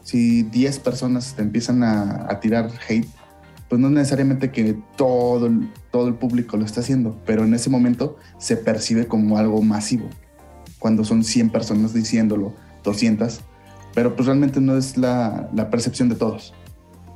[0.02, 3.08] si 10 personas te empiezan a, a tirar hate,
[3.70, 7.54] pues no es necesariamente que todo el, todo el público lo está haciendo, pero en
[7.54, 10.08] ese momento se percibe como algo masivo
[10.80, 12.52] cuando son 100 personas diciéndolo,
[12.82, 13.40] 200,
[13.94, 16.52] pero pues realmente no es la, la percepción de todos.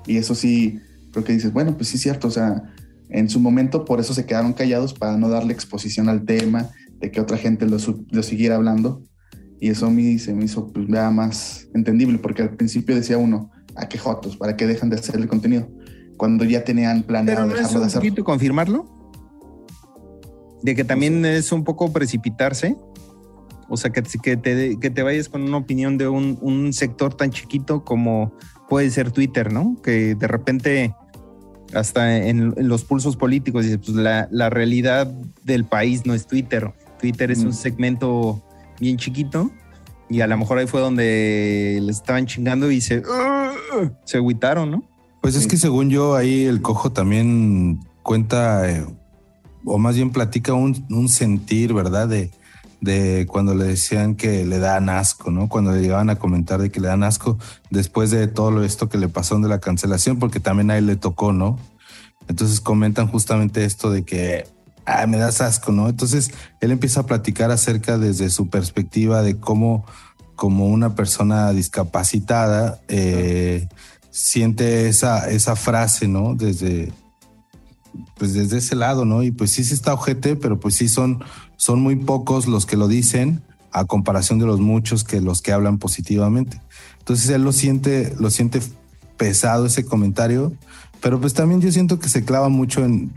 [0.07, 0.81] Y eso sí,
[1.15, 2.63] creo que dices, bueno, pues sí es cierto, o sea,
[3.09, 7.11] en su momento por eso se quedaron callados para no darle exposición al tema, de
[7.11, 7.77] que otra gente lo,
[8.11, 9.03] lo siguiera hablando.
[9.61, 13.17] Y eso a mí se me hizo pues, ya más entendible, porque al principio decía
[13.17, 14.37] uno, ¿a qué jotos?
[14.37, 15.69] ¿Para qué dejan de hacer el contenido?
[16.17, 18.01] Cuando ya tenían planeado Pero no es dejarlo de un hacer.
[18.01, 18.91] poquito confirmarlo.
[20.63, 22.77] De que también es un poco precipitarse.
[23.69, 27.15] O sea, que, que, te, que te vayas con una opinión de un, un sector
[27.15, 28.35] tan chiquito como
[28.69, 29.77] puede ser Twitter, ¿no?
[29.83, 30.95] Que de repente,
[31.75, 35.07] hasta en, en los pulsos políticos, dices, pues la, la realidad
[35.45, 36.73] del país no es Twitter.
[37.01, 37.47] Twitter es Mm.
[37.47, 38.43] un segmento
[38.81, 39.51] bien chiquito
[40.09, 43.03] y a lo mejor ahí fue donde le estaban chingando y se,
[44.05, 44.85] se agüitaron, ¿no?
[45.21, 48.85] Pues es que según yo, ahí el cojo también cuenta, eh,
[49.65, 52.09] o más bien platica un, un sentir, ¿verdad?
[52.09, 52.31] De,
[52.85, 55.49] de cuando le decían que le dan asco, ¿no?
[55.49, 57.39] Cuando le llegaban a comentar de que le dan asco
[57.71, 60.97] después de todo esto que le pasó de la cancelación, porque también a él le
[60.97, 61.59] tocó, ¿no?
[62.29, 64.47] Entonces comentan justamente esto de que,
[64.85, 65.89] ah, me das asco, ¿no?
[65.89, 66.31] Entonces
[66.61, 69.87] él empieza a platicar acerca desde su perspectiva de cómo,
[70.37, 73.67] como una persona discapacitada, eh,
[74.11, 76.35] siente esa, esa frase, ¿no?
[76.35, 76.93] Desde,
[78.17, 79.23] pues desde ese lado, ¿no?
[79.23, 81.23] Y pues sí, sí está ojete, pero pues sí son,
[81.57, 83.43] son muy pocos los que lo dicen
[83.73, 86.61] a comparación de los muchos que los que hablan positivamente.
[86.99, 88.61] Entonces él lo siente, lo siente
[89.17, 90.53] pesado ese comentario,
[91.01, 93.13] pero pues también yo siento que se clava mucho en,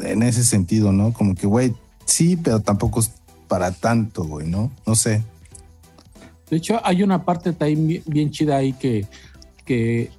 [0.00, 1.12] en ese sentido, ¿no?
[1.12, 3.12] Como que, güey, sí, pero tampoco es
[3.48, 4.70] para tanto, güey, ¿no?
[4.86, 5.22] No sé.
[6.50, 9.06] De hecho, hay una parte también bien chida ahí que,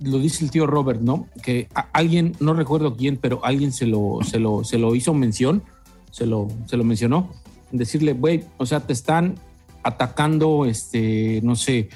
[0.01, 1.27] lo dice el tío Robert, ¿no?
[1.41, 5.63] Que alguien, no recuerdo quién, pero alguien se lo, se lo, se lo hizo mención,
[6.11, 7.31] se lo, se lo mencionó,
[7.71, 9.35] decirle, güey, o sea, te están
[9.83, 11.89] atacando, este, no sé,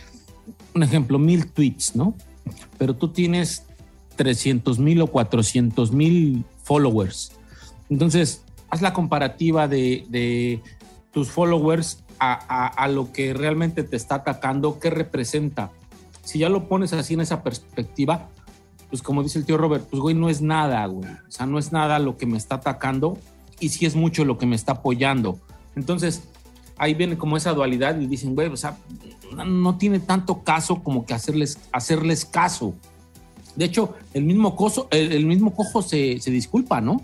[0.76, 2.14] un ejemplo, mil tweets, ¿no?
[2.78, 3.64] Pero tú tienes
[4.16, 7.32] 300 mil o 400 mil followers.
[7.90, 10.62] Entonces, haz la comparativa de, de
[11.12, 15.72] tus followers a- a lo que realmente te está atacando, qué representa.
[16.28, 18.28] Si ya lo pones así en esa perspectiva,
[18.90, 21.10] pues como dice el tío Robert, pues güey, no es nada, güey.
[21.10, 23.18] O sea, no es nada lo que me está atacando
[23.62, 25.40] y sí es mucho lo que me está apoyando.
[25.78, 26.24] Entonces,
[26.78, 28.78] ahí viene como esa dualidad y dicen, güey, o sea,
[29.46, 32.74] no, tiene tanto caso como que hacerles, hacerles caso.
[33.56, 37.02] De hecho, el mismo, coso, el, el mismo cojo se, se disculpa, ¿no?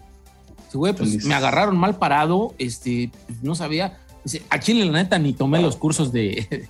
[0.65, 1.25] Dice, güey, pues Feliz.
[1.25, 3.09] me agarraron mal parado, este,
[3.41, 4.01] no sabía.
[4.25, 6.67] Dice, a Chile, la neta, ni tomé los cursos de.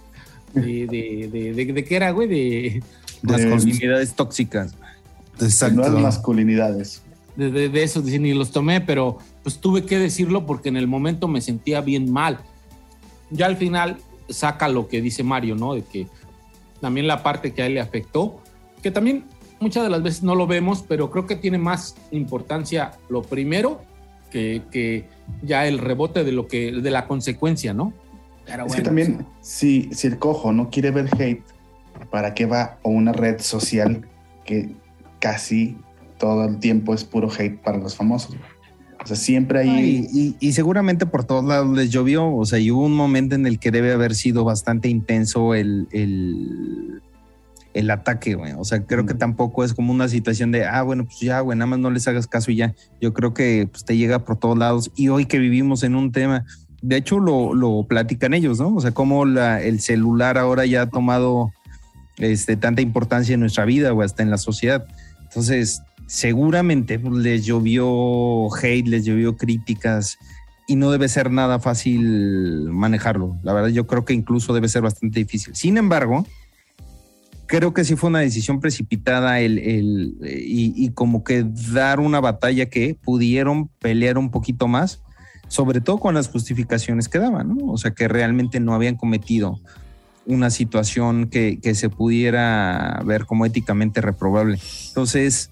[0.54, 2.84] De, de, de, de- de qué era, güey, de,
[3.24, 4.76] Masculinidades tóxicas.
[5.40, 5.78] Exacto.
[5.78, 7.02] Nuevas masculinidades.
[7.36, 10.88] de, de, de eso, ni los tomé, pero pues tuve que decirlo porque en el
[10.88, 12.40] momento me sentía bien mal.
[13.32, 13.98] Ya al final
[14.30, 15.74] saca lo que dice Mario, ¿no?
[15.74, 16.08] De que
[16.82, 18.42] también la parte que a él le afectó,
[18.82, 19.24] que también
[19.60, 23.82] muchas de las veces no lo vemos, pero creo que tiene más importancia lo primero
[24.32, 25.06] que, que
[25.42, 27.94] ya el rebote de lo que, de la consecuencia, ¿no?
[28.46, 31.44] Pero Es que bueno, también, si, si el cojo no quiere ver hate,
[32.12, 34.08] ¿para qué va a una red social
[34.46, 34.76] que
[35.20, 35.78] casi
[36.20, 38.36] todo el tiempo es puro hate para los famosos?
[39.04, 39.70] O sea, siempre hay...
[39.70, 43.36] Ay, y, y seguramente por todos lados les llovió, o sea, y hubo un momento
[43.36, 47.02] en el que debe haber sido bastante intenso el, el,
[47.74, 48.54] el ataque, güey.
[48.54, 49.20] O sea, creo que Ujú.
[49.20, 52.08] tampoco es como una situación de, ah, bueno, pues ya, güey, nada más no les
[52.08, 52.74] hagas caso y ya.
[53.02, 54.90] Yo creo que pues, te llega por todos lados.
[54.96, 56.46] Y hoy que vivimos en un tema,
[56.84, 58.76] de hecho lo, lo platican ellos, ¿no?
[58.76, 61.52] O sea, cómo el celular ahora ya ha tomado
[62.18, 64.86] este, tanta importancia en nuestra vida o hasta en la sociedad.
[65.24, 70.18] Entonces, seguramente pues, les llovió hate, les llovió críticas
[70.68, 73.38] y no debe ser nada fácil manejarlo.
[73.44, 75.56] La verdad, yo creo que incluso debe ser bastante difícil.
[75.56, 76.28] Sin embargo,
[77.46, 82.20] creo que sí fue una decisión precipitada el, el- y, y como que dar una
[82.20, 85.02] batalla que pudieron pelear un poquito más,
[85.54, 87.68] sobre todo con las justificaciones que daban, ¿no?
[87.74, 89.60] O sea, que realmente no habían cometido
[90.26, 94.58] una situación que, que se pudiera ver como éticamente reprobable.
[94.88, 95.52] Entonces,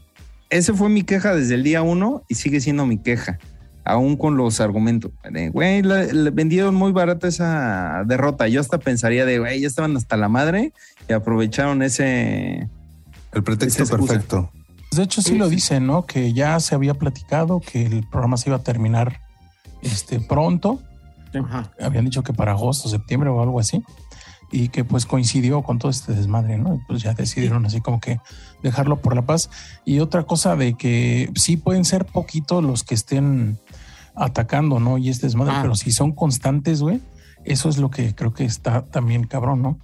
[0.50, 3.38] esa fue mi queja desde el día uno y sigue siendo mi queja,
[3.86, 5.12] aún con los argumentos.
[5.32, 8.48] De, Güey, la- vendieron muy barata esa derrota.
[8.48, 10.74] Yo hasta pensaría de, güey, ya estaban hasta la madre
[11.08, 12.68] y aprovecharon ese...
[13.34, 14.50] El pretexto perfecto.
[14.94, 16.08] De hecho, sí, Sí, lo dicen, ¿no?
[16.08, 19.22] Que ya se había platicado que el programa se iba a terminar
[19.82, 20.82] este, pronto.
[21.34, 21.72] Ajá.
[21.82, 23.84] Habían dicho que para agosto, septiembre o algo así.
[24.52, 26.76] Y que pues coincidió con todo este desmadre, ¿no?
[26.76, 28.20] Y pues ya decidieron así como que
[28.64, 29.50] dejarlo por la paz.
[29.86, 33.60] Y otra cosa de que sí pueden ser poquitos los que estén
[34.14, 34.98] atacando, ¿no?
[34.98, 35.62] Y este desmadre, Ah.
[35.62, 37.00] pero si son constantes, güey,
[37.46, 39.80] eso es lo que creo que está también cabrón, ¿no?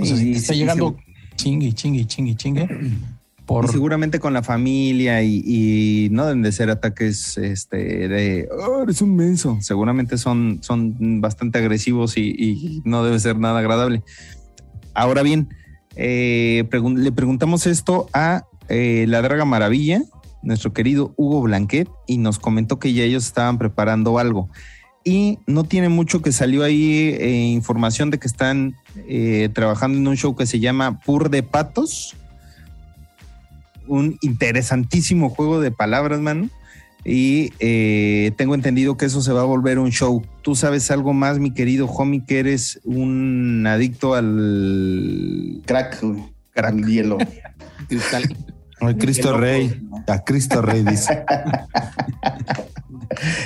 [0.00, 2.68] o sea, si te está sí, llegando sí, chingue, chingue, chingue, chingue.
[3.46, 8.48] Por, Y seguramente con la familia y, y no deben de ser ataques este, de
[8.56, 9.58] "Oh, eres un menso.
[9.60, 14.02] Seguramente son, son bastante agresivos y, y no debe ser nada agradable.
[14.94, 15.48] Ahora bien,
[15.96, 20.02] eh, pregun- le preguntamos esto a eh, la Draga Maravilla,
[20.42, 24.48] nuestro querido Hugo Blanquet, y nos comentó que ya ellos estaban preparando algo.
[25.04, 28.76] Y no tiene mucho que salió ahí eh, información de que están
[29.08, 32.14] eh, trabajando en un show que se llama Pur de Patos
[33.86, 36.48] un interesantísimo juego de palabras, mano.
[37.04, 40.22] Y eh, tengo entendido que eso se va a volver un show.
[40.42, 46.00] ¿Tú sabes algo más, mi querido homie, que eres un adicto al Crack.
[46.52, 46.74] Crack.
[46.74, 47.18] Al hielo.
[47.88, 48.36] Cristal.
[48.80, 49.80] Ay, Cristo Rey.
[49.82, 50.04] ¿no?
[50.06, 51.24] A Cristo Rey dice.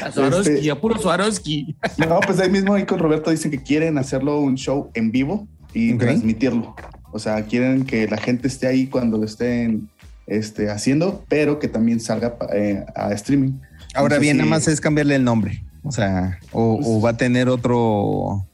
[0.03, 1.77] A Swarovski, Este- a puro Swarovski.
[1.99, 5.49] No, pues ahí mismo ahí con Roberto dicen que quieren hacerlo un show en vivo
[5.75, 6.75] y transmitirlo.
[7.13, 9.89] O sea, quieren que la gente esté ahí cuando lo estén
[10.27, 13.53] este, haciendo, pero que también salga eh, a streaming.
[13.95, 15.65] Ahora bien, nada más es cambiarle el nombre.
[15.83, 18.45] O sea, o, o va a tener otro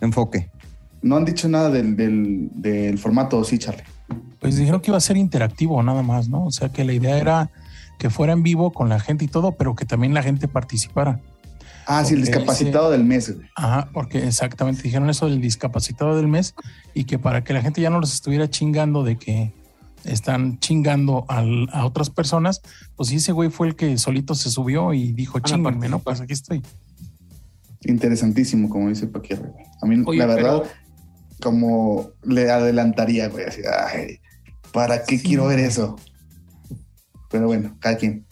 [0.00, 0.50] enfoque.
[1.02, 3.84] No han dicho nada del, del, del formato, sí, Charlie.
[4.40, 6.44] Pues dijeron que iba a ser interactivo nada más, ¿no?
[6.44, 7.50] O sea que la idea era
[7.98, 11.20] que fuera en vivo con la gente y todo, pero que también la gente participara.
[11.86, 13.34] Ah, sí, el discapacitado del mes.
[13.34, 13.46] güey.
[13.54, 16.54] Ajá, porque exactamente dijeron eso del discapacitado del mes
[16.94, 19.52] y que para que la gente ya no los estuviera chingando de que
[20.04, 22.60] están chingando al- a otras personas,
[22.96, 25.98] pues sí, ese güey fue el que solito se subió y dijo, a chinganme, ¿no?
[25.98, 26.62] Pues aquí estoy.
[27.82, 29.48] Interesantísimo, como dice Paquierre.
[29.50, 29.64] güey.
[29.82, 30.70] A mí, Oye, la verdad, pero-
[31.42, 33.60] como le adelantaría, güey, así,
[33.92, 34.18] ay,
[34.72, 35.26] ¿para qué Sí.
[35.28, 35.96] quiero ver eso?
[37.30, 38.24] Pero bueno, cada quien.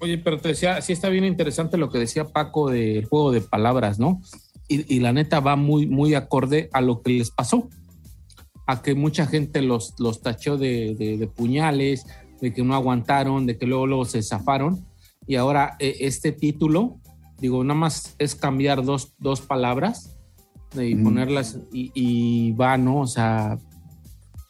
[0.00, 3.40] Oye, pero te decía, sí está bien interesante lo que decía Paco del juego de
[3.40, 4.20] palabras, ¿no?
[4.68, 7.68] Y, y la neta va muy, muy acorde a lo que les pasó.
[8.68, 12.04] A que mucha gente los, los tachó de, de- de puñales,
[12.40, 14.84] de que no aguantaron, de que luego, luego se zafaron.
[15.26, 17.00] y ahora eh, este título,
[17.40, 20.14] digo, nada más es cambiar dos, dos palabras
[20.74, 21.04] y Ujú.
[21.04, 23.00] ponerlas y, y va, ¿no?
[23.00, 23.58] O sea,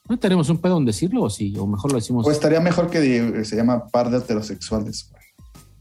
[0.08, 1.54] ¿no tenemos un pedo en decirlo o sí?
[1.56, 2.24] O mejor lo decimos.
[2.24, 5.12] Pues estaría mejor que di- se llama par de heterosexuales.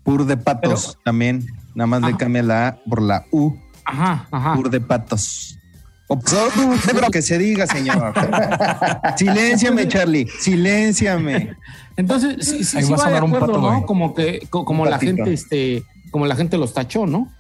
[0.03, 1.43] Pur de patos también.
[1.73, 2.17] Nada más le Ajá.
[2.17, 3.55] cambia la A por la U.
[3.83, 4.53] ajá, ajá.
[4.55, 5.56] Pur de patos.
[6.07, 8.13] Observe que se diga, señor.
[9.17, 10.27] Silénciame, Charlie.
[10.39, 11.55] Silénciame.
[11.97, 13.71] Entonces, sí, sí, Ahí sí va a sonar un acuerdo, pato, ¿no?
[13.73, 13.85] güey.
[13.85, 15.15] Como que, co- como Un la patito.
[15.15, 17.31] gente, este, como la gente los tachó, ¿no?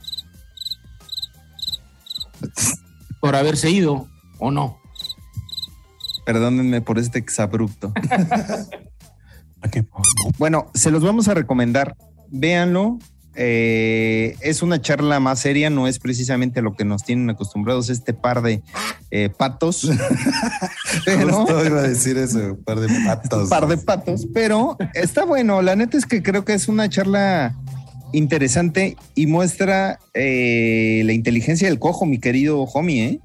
[3.21, 4.07] Por haberse ido,
[4.39, 4.79] ¿o no?
[6.25, 7.93] Perdónenme por este exabrupto.
[10.37, 11.97] Bueno, se los vamos a recomendar.
[12.29, 12.99] Véanlo.
[13.39, 18.15] Eh, es una charla más seria, no es precisamente lo que nos tienen acostumbrados este
[18.15, 18.63] par de
[19.11, 19.87] eh, patos.
[21.05, 23.47] pero, Justo iba a decir eso, par de patos.
[23.47, 25.61] par de patos, pero está bueno.
[25.61, 27.55] La neta es que creo que es una charla
[28.11, 33.19] interesante y muestra eh, la inteligencia del cojo, mi querido homie.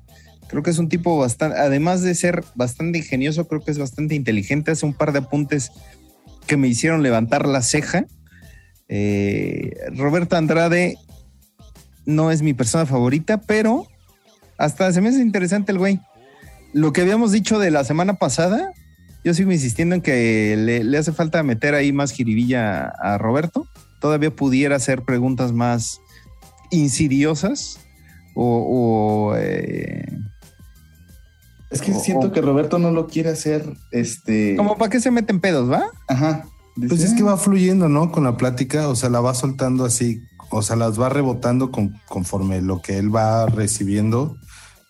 [0.49, 4.15] Creo que es un tipo bastante, además de ser bastante ingenioso, creo que es bastante
[4.15, 4.73] inteligente.
[4.73, 5.73] Hace un par de apuntes
[6.47, 8.05] que me hicieron levantar la ceja.
[8.95, 10.97] Eh, Roberto Andrade
[12.05, 13.87] no es mi persona favorita, pero
[14.59, 15.99] hasta se me hace interesante el güey.
[16.75, 18.71] Lo que habíamos dicho de la semana pasada,
[19.25, 23.67] yo sigo insistiendo en que le, le hace falta meter ahí más jiribilla a Roberto.
[24.01, 25.99] Todavía pudiera hacer preguntas más
[26.71, 27.79] insidiosas
[28.35, 30.05] o, o, eh,
[31.71, 34.55] Es que O- siento que Roberto no lo quiere hacer, este...
[34.57, 35.85] como para qué se meten pedos, ¿va?
[36.09, 36.45] Ajá.
[36.77, 38.11] Pues es que va fluyendo, ¿no?
[38.13, 42.01] Con la plática, o sea, la va soltando así, o sea, las va rebotando con-
[42.09, 44.37] conforme lo que él va recibiendo,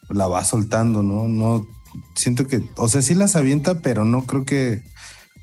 [0.09, 1.26] la va soltando, ¿no?
[1.28, 1.66] No,
[2.14, 4.83] siento que, o sea, sí las avienta, pero no creo que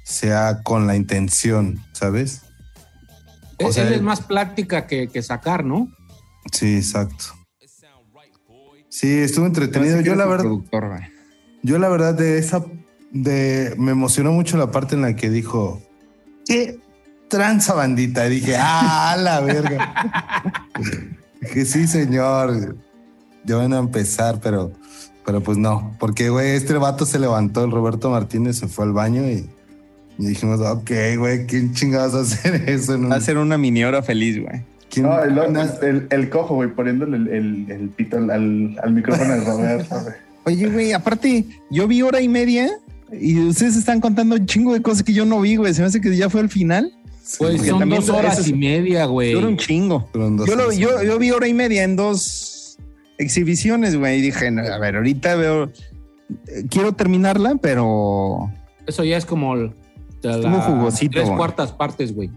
[0.04, 2.42] sea con la intención, ¿sabes?
[3.62, 5.90] O Él- sea, él es más plática que, que sacar, ¿no?
[6.54, 7.26] Sí, exacto.
[8.90, 10.02] Sí, estuvo entretenido.
[10.02, 10.50] Yo la verdad,
[11.62, 12.66] yo la verdad de esa,
[13.12, 15.82] de, me emocionó mucho la parte en la que dijo,
[16.50, 16.80] ¿qué
[17.30, 18.26] tranza bandita?
[18.28, 19.94] Y dije, ah, la verga.
[21.42, 22.76] dije, sí, señor.
[23.46, 24.72] Ya van a empezar, pero,
[25.26, 28.92] pero pues no, porque güey, este vato se levantó, el Roberto Martínez se fue al
[28.94, 29.50] baño y,
[30.18, 32.96] y dijimos, ok, güey, ¿quién chingados va a hacer eso?
[32.96, 34.62] en un- Va a ser una mini hora feliz, güey.
[34.90, 35.38] ¿Quién- No, el,
[35.82, 40.02] el, el cojo, güey, poniéndole el, el, el pito al, al, al micrófono de Roberto,
[40.02, 40.14] güey.
[40.46, 42.70] Oye, güey, aparte, yo vi hora y media
[43.12, 45.74] y ustedes están contando un chingo de cosas que yo no vi, güey.
[45.74, 46.92] Se me hace que ya fue al final.
[47.38, 49.34] Pues porque son dos horas es- y media, güey.
[49.34, 50.10] Dura un chingo.
[50.14, 50.20] Yo,
[50.56, 50.78] lo- horas.
[50.78, 52.78] yo, yo vi hora y media en dos
[53.18, 54.20] exhibiciones, güey.
[54.20, 55.66] Y dije, no, a ver, ahorita veo.
[55.66, 58.52] eh, Quiero terminarla, pero
[58.88, 59.74] Eso ya es como el-
[60.22, 61.38] de Estuvo las jugosito, tres güey.
[61.38, 62.30] cuartas partes, güey.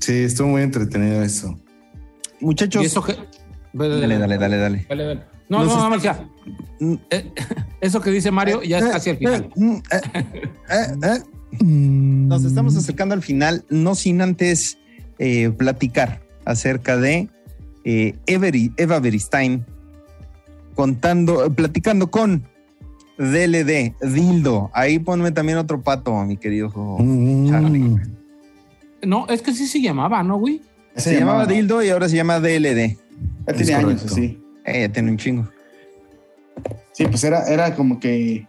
[0.00, 1.58] Sí, estuvo muy entretenido eso.
[2.40, 2.82] muchachos.
[2.82, 3.14] Y eso que...
[3.72, 4.86] Dale, dale, dale, dale.
[4.88, 5.20] Dale, dale.
[5.48, 6.26] No, no, no, ya.
[6.80, 7.30] Mm, Eh,
[7.80, 9.50] Eso que dice Mario ya es casi al final.
[9.56, 9.80] Mm, eh,
[10.70, 11.22] eh, eh.
[11.64, 14.78] Nos estamos acercando al final, no sin antes
[15.18, 17.28] eh, platicar acerca de
[17.84, 19.64] eh, Every- Eva Beristain
[20.74, 22.44] contando, platicando con
[23.18, 24.70] DLD, Dildo.
[24.72, 27.50] Ahí ponme también otro pato, mi querido Mm.
[27.50, 27.96] Charlie.
[29.02, 30.62] No, es que sí se llamaba, ¿no, güey?
[30.96, 32.96] Se, llamaba Dildo y ahora se llama DLD.
[33.46, 34.41] Ya tiene años correcto.
[34.64, 35.48] Eh, ya tiene un chingo.
[36.92, 38.46] Sí, pues era, era como que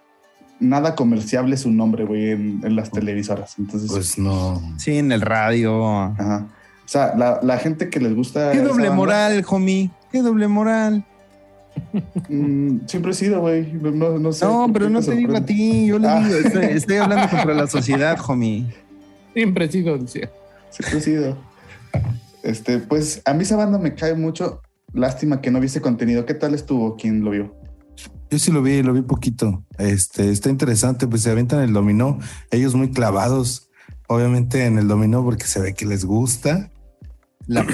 [0.59, 3.55] nada comerciable su nombre, güey, en, en las televisoras.
[3.57, 4.61] Entonces, Pues no.
[4.77, 5.85] Sí, en el radio.
[5.87, 6.47] ajá.
[6.85, 8.51] O sea, la, la gente que les gusta.
[8.51, 9.89] Qué doble banda, moral, homie.
[10.11, 11.05] Qué doble moral.
[12.29, 13.71] mm, siempre he sido, güey.
[13.73, 14.45] No, sé.
[14.45, 15.87] No, pero no te te digo a ti.
[15.87, 16.19] Yo le Ah.
[16.19, 18.65] digo, estoy, estoy hablando contra la sociedad, homie.
[19.33, 20.29] Siempre he sido, decía.
[20.69, 21.37] Siempre he sido.
[22.43, 24.61] Este, pues a mí esa banda me cae mucho.
[24.93, 26.25] Lástima que no viste contenido.
[26.25, 26.95] ¿Qué tal estuvo?
[26.95, 27.55] ¿Quién lo vio?
[28.29, 29.63] Yo sí lo vi, lo vi poquito.
[29.77, 32.19] Este está interesante, pues se aventan el dominó,
[32.49, 33.69] ellos muy clavados,
[34.07, 36.71] obviamente en el dominó porque se ve que les gusta.
[37.45, 37.63] La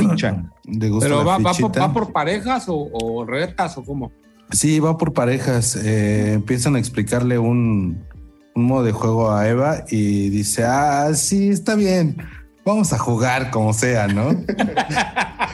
[0.90, 1.80] gusta Pero la va, va, por, fichita.
[1.80, 4.12] va por parejas o, o retas o cómo.
[4.52, 5.76] Sí, va por parejas.
[5.76, 8.04] eh, empiezan a explicarle un,
[8.56, 12.18] un modo de juego a Eva y dice, ah, sí, está bien.
[12.70, 14.30] Vamos a jugar como sea, ¿no?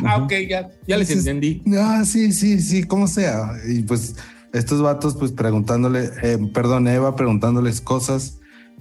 [0.06, 1.62] ah, ok, ya, ya les Entonces- entendí.
[1.78, 3.52] Ah, sí, sí, sí, como sea.
[3.68, 4.16] Y pues
[4.54, 8.40] estos vatos, pues preguntándole, eh, perdón, Eva preguntándoles cosas.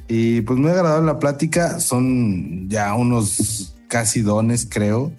[0.09, 1.81] Y pues muy agradable la plática.
[1.81, 5.13] Son ya unos casi dones, creo.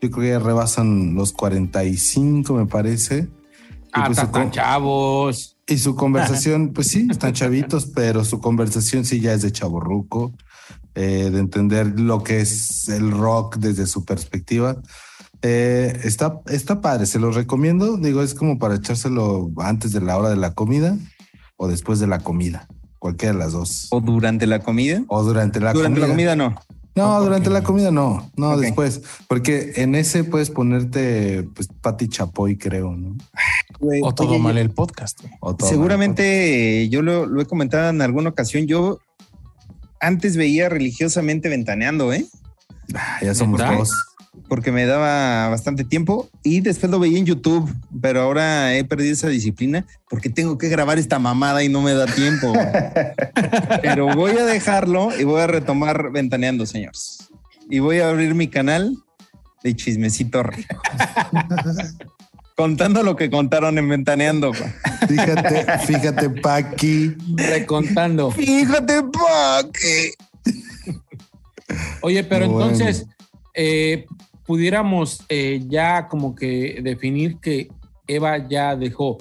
[0.00, 3.28] Yo creo que ya rebasan los 45, me parece.
[3.28, 5.56] Y, Ah, pues, están chavos.
[5.66, 10.32] y su conversación, pues sí, están chavitos, pero su conversación sí ya es de chaborruco.
[10.98, 14.78] Eh, de entender lo que es el rock desde su perspectiva.
[15.42, 17.96] Eh, está, está padre, se lo recomiendo.
[17.98, 20.96] Digo, es como para echárselo antes de la hora de la comida
[21.56, 22.66] o después de la comida,
[22.98, 23.86] cualquiera de las dos.
[23.90, 25.04] ¿O durante la comida?
[25.06, 26.06] O durante la durante comida.
[26.08, 26.56] la comida no.
[26.96, 28.60] No, durante la comida no, no, Ok.
[28.60, 33.16] después, porque en ese puedes ponerte, pues, Pati Chapoy, creo, ¿no?
[34.02, 35.20] O todo oye, mal el podcast.
[35.38, 38.66] O todo Seguramente eh, yo lo, lo he comentado en alguna ocasión.
[38.66, 38.98] Yo
[40.00, 42.26] antes veía religiosamente ventaneando, ¿eh?
[42.94, 43.90] Ah, ya somos dos.
[44.48, 47.70] Porque me daba bastante tiempo y después lo veía en YouTube,
[48.00, 51.92] pero ahora he perdido esa disciplina porque tengo que grabar esta mamada y no me
[51.92, 52.52] da tiempo.
[53.82, 57.28] pero voy a dejarlo y voy a retomar ventaneando, señores.
[57.68, 58.96] Y voy a abrir mi canal
[59.62, 60.80] de chismecito rico.
[62.58, 64.52] Contando lo que contaron en Ventaneando.
[65.08, 67.14] Fíjate, fíjate, Paqui.
[67.36, 68.32] Recontando.
[68.32, 70.12] Fíjate, pa, que
[72.02, 72.70] Oye, pero Bueno.
[72.72, 73.06] entonces
[73.54, 74.06] eh,
[74.44, 77.68] pudiéramos eh, ya como que definir que
[78.08, 79.18] Eva ya dejó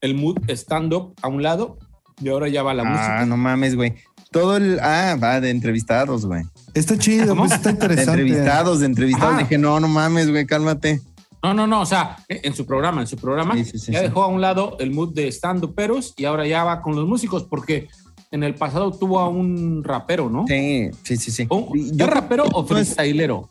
[0.00, 1.76] el mood stand-up a un lado
[2.22, 3.26] y ahora ya va la Ah, música.
[3.26, 3.94] no mames, güey.
[4.30, 4.78] Todo el.
[4.80, 6.42] Ah, va de entrevistados, güey.
[6.72, 7.42] Está chido, ¿Cómo?
[7.42, 8.20] pues está De interesante.
[8.22, 9.32] entrevistados, de entrevistados.
[9.34, 9.42] Ajá.
[9.42, 11.02] Dije, no, no mames, güey, cálmate.
[11.46, 14.00] No, no, no, o sea, en su programa, en su programa, Sí, sí, sí, ya
[14.00, 14.06] sí.
[14.06, 17.06] dejó a un lado el mood de stand peros y ahora ya va con los
[17.06, 17.88] músicos porque
[18.32, 20.44] en el pasado tuvo a un rapero, ¿no?
[20.48, 21.46] Sí, sí, sí, sí.
[21.48, 23.50] Un- yo ¿Es rapero o freestylero?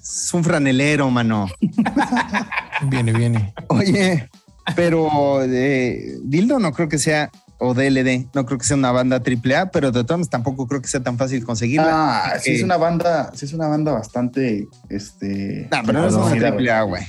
[0.00, 1.46] Es un franelero, mano.
[2.82, 3.54] Viene, viene.
[3.68, 4.28] Oye,
[4.76, 7.30] pero eh, Dildo no creo que sea,
[7.64, 10.82] o DLD, no creo que sea una banda AAA, pero de todas maneras tampoco creo
[10.82, 11.88] que sea tan fácil conseguirla.
[12.26, 15.68] Ah, sí Eh, es una banda, sí es una banda bastante, este.
[15.70, 16.48] No, pero no es una.
[16.48, 17.02] AAA, güey.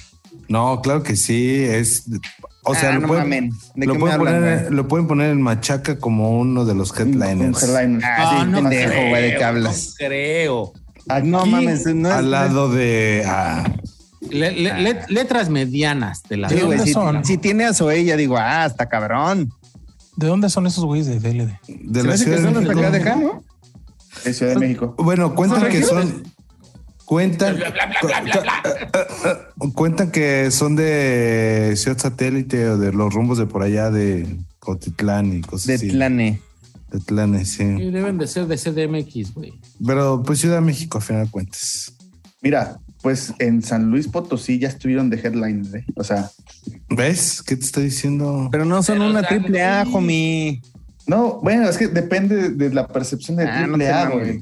[0.50, 2.04] No, claro que sí, es.
[2.64, 3.50] O sea, Ah, lo, no pueden, mamen.
[3.76, 4.74] ¿De lo, pueden hablan, poner, güey?
[4.76, 7.64] lo pueden poner en Machaca como uno de los Un headliners.
[7.64, 8.02] headliner.
[8.06, 9.88] Ah, sí, pendejo, güey, ¿de qué hablas?
[10.00, 10.74] No creo.
[11.10, 12.14] Aquí- No mames, no es.
[12.16, 13.24] Al lado de.
[13.26, 13.64] ah,
[14.30, 17.74] Le- le- let- letras medianas de la Sí, ¿De güey, dónde si, si tiene a
[17.74, 19.50] Zoe, ya digo, ah, está cabrón.
[20.16, 21.52] ¿De dónde son esos güeyes de DLD?
[21.68, 22.72] de la Ciudad de México.
[22.80, 23.44] acá de acá, ¿no?
[24.32, 24.96] Ciudad de México.
[24.98, 26.24] Bueno, cuentan ¿Son que son.
[27.06, 27.58] Cuentan,
[29.58, 34.38] cu- cuentan que son de Ciudad Satélite o de los rumbos de por allá de
[34.60, 35.90] Cotitlán y cosas De así.
[35.90, 36.42] Tlane.
[36.92, 37.58] De Tlane, sí.
[37.78, 39.54] Sí, deben de ser de CDMX, güey.
[39.86, 41.94] Pero pues Ciudad de México, a final de cuentas.
[42.42, 45.86] Mira, pues en San Luis Potosí ya estuvieron de headliner, ¿eh?
[45.96, 46.32] O sea,
[46.90, 47.44] ¿Ves?
[47.44, 48.48] ¿Qué te está diciendo?
[48.50, 50.62] Pero no son Pero, una triple A, homie.
[51.06, 54.42] no, bueno, es que depende de la percepción de Ah, triple A, güey.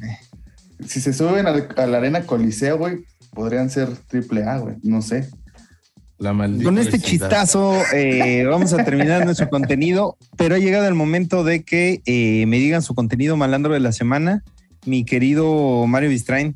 [0.85, 2.99] Si se suben a, la arena Coliseo, güey,
[3.33, 4.75] podrían ser triple A, güey.
[4.83, 5.27] No sé.
[6.19, 6.65] La maldita.
[6.65, 7.29] Con este vecindad.
[7.29, 12.45] chistazo eh, vamos a terminar nuestro contenido, pero ha llegado el momento de que eh,
[12.45, 14.43] me digan su contenido malandro de la semana.
[14.85, 16.55] Mi querido Mario Bistrain,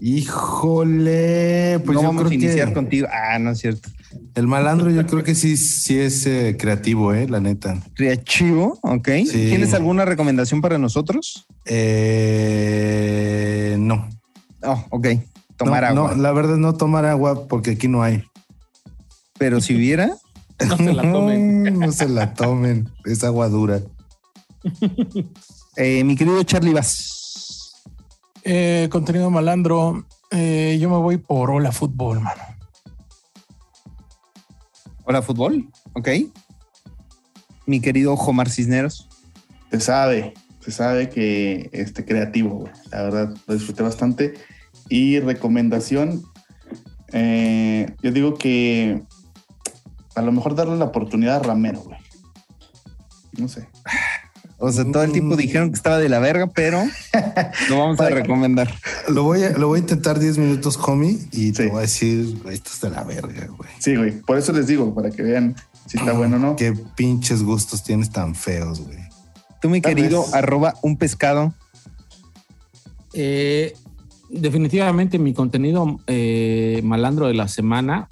[0.00, 3.06] Híjole, pues no yo vamos creo a iniciar que contigo.
[3.10, 3.88] Ah, no es cierto.
[4.34, 7.80] el malandro yo creo que sí, sí es eh, creativo, eh, la neta.
[7.94, 9.08] Creativo, ok.
[9.26, 9.46] Sí.
[9.48, 11.46] ¿Tienes alguna recomendación para nosotros?
[12.44, 14.08] Eh, no.
[14.62, 15.06] Oh, ok.
[15.56, 16.14] Tomar No, agua.
[16.16, 18.24] no, la verdad no tomar agua porque aquí no hay.
[19.38, 20.10] Pero si hubiera,
[20.68, 21.62] No se la tomen.
[21.78, 23.80] no se la tomen, es agua dura.
[25.76, 27.13] eh, mi querido Charlie Bass.
[28.44, 30.06] Eh, contenido malandro.
[30.30, 32.42] eh, yo me voy por Hola Fútbol, mano.
[35.06, 35.68] Hola, fútbol.
[35.94, 36.08] Ok.
[37.66, 39.08] Mi querido Jomar Cisneros.
[39.70, 42.72] Se sabe, se sabe que este creativo, güey.
[42.90, 44.34] La verdad, lo disfruté bastante.
[44.88, 46.22] Y recomendación,
[47.12, 49.02] eh, yo digo que
[50.14, 51.98] a lo mejor darle la oportunidad a Ramero, güey.
[53.38, 53.68] No sé.
[54.64, 55.38] O sea, todo el tiempo Mm.
[55.38, 56.82] dijeron que estaba de la verga, pero
[57.68, 58.72] lo vamos a recomendar.
[59.08, 62.38] Lo voy a, lo voy a intentar 10 minutos, homie, y te voy a decir,
[62.42, 63.70] "Güey, esto es de la verga, güey.
[63.78, 64.12] Sí, güey.
[64.22, 65.54] Por eso les digo, para que vean
[65.86, 66.56] si está bueno o no.
[66.56, 68.98] Qué pinches gustos tienes tan feos, güey.
[69.60, 70.34] Tú, mi Tal querido, vez.
[70.34, 71.54] arroba un pescado.
[73.12, 73.74] Eh,
[74.30, 78.08] definitivamente mi contenido eh, malandro de la semana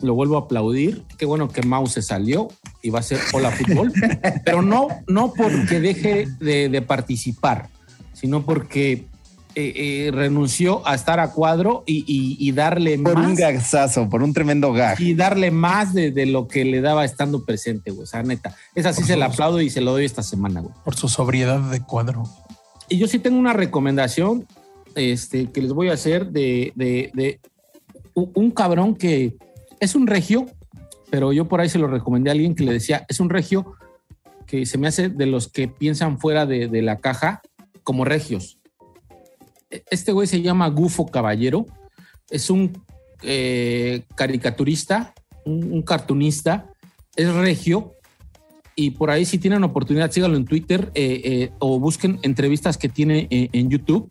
[0.00, 1.04] lo vuelvo a aplaudir.
[1.18, 2.48] Qué bueno que Mau se salió
[2.82, 3.92] y va a ser Hola Fútbol,
[4.44, 7.68] pero no, no porque deje de, de participar,
[8.12, 9.06] sino porque
[9.54, 9.72] eh,
[10.06, 14.22] eh, renunció a estar a cuadro y, y- y darle Por más un gagazo, por
[14.22, 15.00] un tremendo gag.
[15.00, 18.04] y darle más de, de lo que le daba estando presente, güey.
[18.04, 20.72] O sea, neta, esa sí se la aplaudo y se lo doy esta semana, güey.
[20.84, 22.22] Por su sobriedad de cuadro.
[22.88, 24.46] Y yo sí tengo una recomendación
[24.94, 27.40] este, que les voy a hacer de, de-
[28.14, 29.36] un cabrón que
[29.80, 30.46] es un regio,
[31.10, 33.74] pero yo por ahí se lo recomendé a alguien que le decía, es un regio
[34.46, 37.42] que se me hace de los que piensan fuera de, la caja,
[37.82, 38.58] como regios.
[39.90, 41.66] Este güey se llama Gufo Caballero,
[42.30, 42.82] es un
[43.22, 45.14] eh, caricaturista,
[45.44, 46.66] un, un cartunista,
[47.16, 47.94] es regio,
[48.74, 52.88] y por ahí si tienen oportunidad, síganlo en Twitter eh, eh, o busquen entrevistas que
[52.88, 54.08] tiene en YouTube.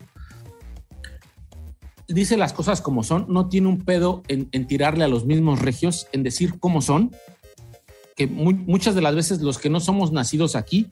[2.08, 6.06] Dice las cosas como son, no tiene un pedo en, tirarle a los mismos regios,
[6.12, 7.12] en decir cómo son,
[8.16, 10.88] que mu- muchas de las veces los que no somos nacidos aquí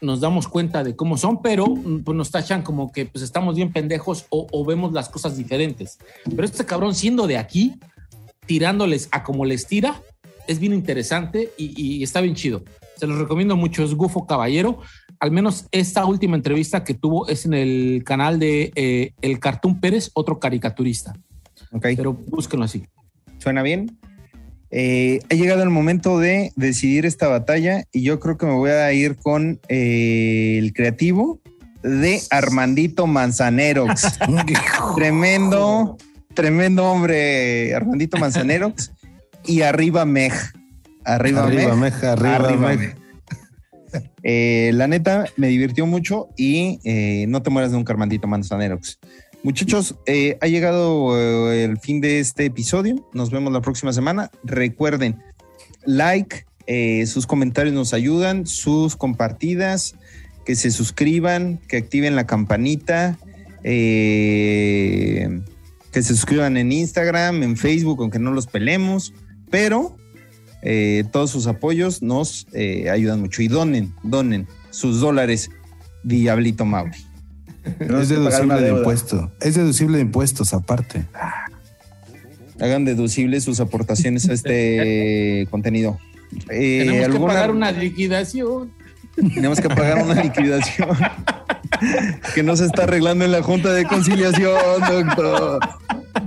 [0.00, 3.54] nos damos cuenta de cómo son, pero mm, pues, nos tachan como que pues, estamos
[3.54, 5.98] bien pendejos o, o vemos las cosas diferentes.
[6.24, 7.74] Pero este cabrón siendo de aquí,
[8.46, 10.02] tirándoles a como les tira,
[10.48, 12.62] es bien interesante y, y está bien chido.
[12.96, 14.80] Se los recomiendo mucho, es Gufo Caballero.
[15.20, 19.78] Al menos esta última entrevista que tuvo es en el canal de eh, El Cartoon
[19.78, 21.14] Pérez, otro caricaturista.
[21.72, 22.84] Ok, Pero búsquenlo así.
[23.38, 23.98] suena bien.
[24.70, 28.70] Eh, ha llegado el momento de decidir esta batalla y yo creo que me voy
[28.70, 31.40] a ir con eh, el creativo
[31.82, 34.18] de Armandito Manzanerox.
[34.96, 35.98] tremendo,
[36.34, 38.92] tremendo hombre, Armandito Manzanerox.
[39.44, 40.32] Y arriba Meg.
[41.04, 41.92] Arriba, Arriba, Meg.
[41.92, 42.78] Meja, arriba, Arriba, Meg.
[42.78, 42.96] Meg.
[44.22, 48.98] Eh, la neta, me divirtió mucho y eh, no te mueras nunca, Armandito Manzanerox.
[49.42, 51.18] Muchachos, eh, ha llegado
[51.50, 53.08] el fin de este episodio.
[53.14, 54.30] Nos vemos la próxima semana.
[54.44, 55.18] Recuerden,
[55.86, 56.44] like,
[57.06, 59.94] sus comentarios nos ayudan, sus compartidas,
[60.44, 63.18] que se suscriban, que activen la campanita,
[63.62, 65.40] que
[65.90, 69.14] se suscriban en Instagram, en Facebook, aunque no los pelemos,
[69.50, 69.96] pero
[70.62, 73.42] eh, todos sus apoyos nos eh, ayudan mucho.
[73.42, 75.50] Y donen, donen sus dólares,
[76.02, 76.96] Diablito Mauri.
[77.78, 78.78] Es deducible de deuda.
[78.78, 79.30] impuesto.
[79.40, 81.04] Es deducible de impuestos aparte.
[82.60, 85.98] Hagan deducibles sus aportaciones a este contenido.
[86.50, 88.72] Eh, Tenemos que ¿alguna- pagar una liquidación.
[89.34, 90.88] Tenemos que pagar una liquidación
[92.34, 94.54] que no se está arreglando en la Junta de Conciliación,
[94.88, 95.60] doctor.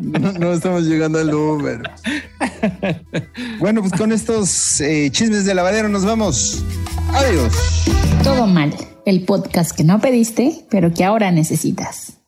[0.01, 1.83] No, estamos llegando al número.
[3.59, 6.63] Bueno, pues con estos eh, chismes de lavadero nos vamos.
[7.13, 7.53] Adiós.
[8.23, 8.73] Todo mal,
[9.05, 12.22] el podcast que no pediste, pero que ahora necesitas.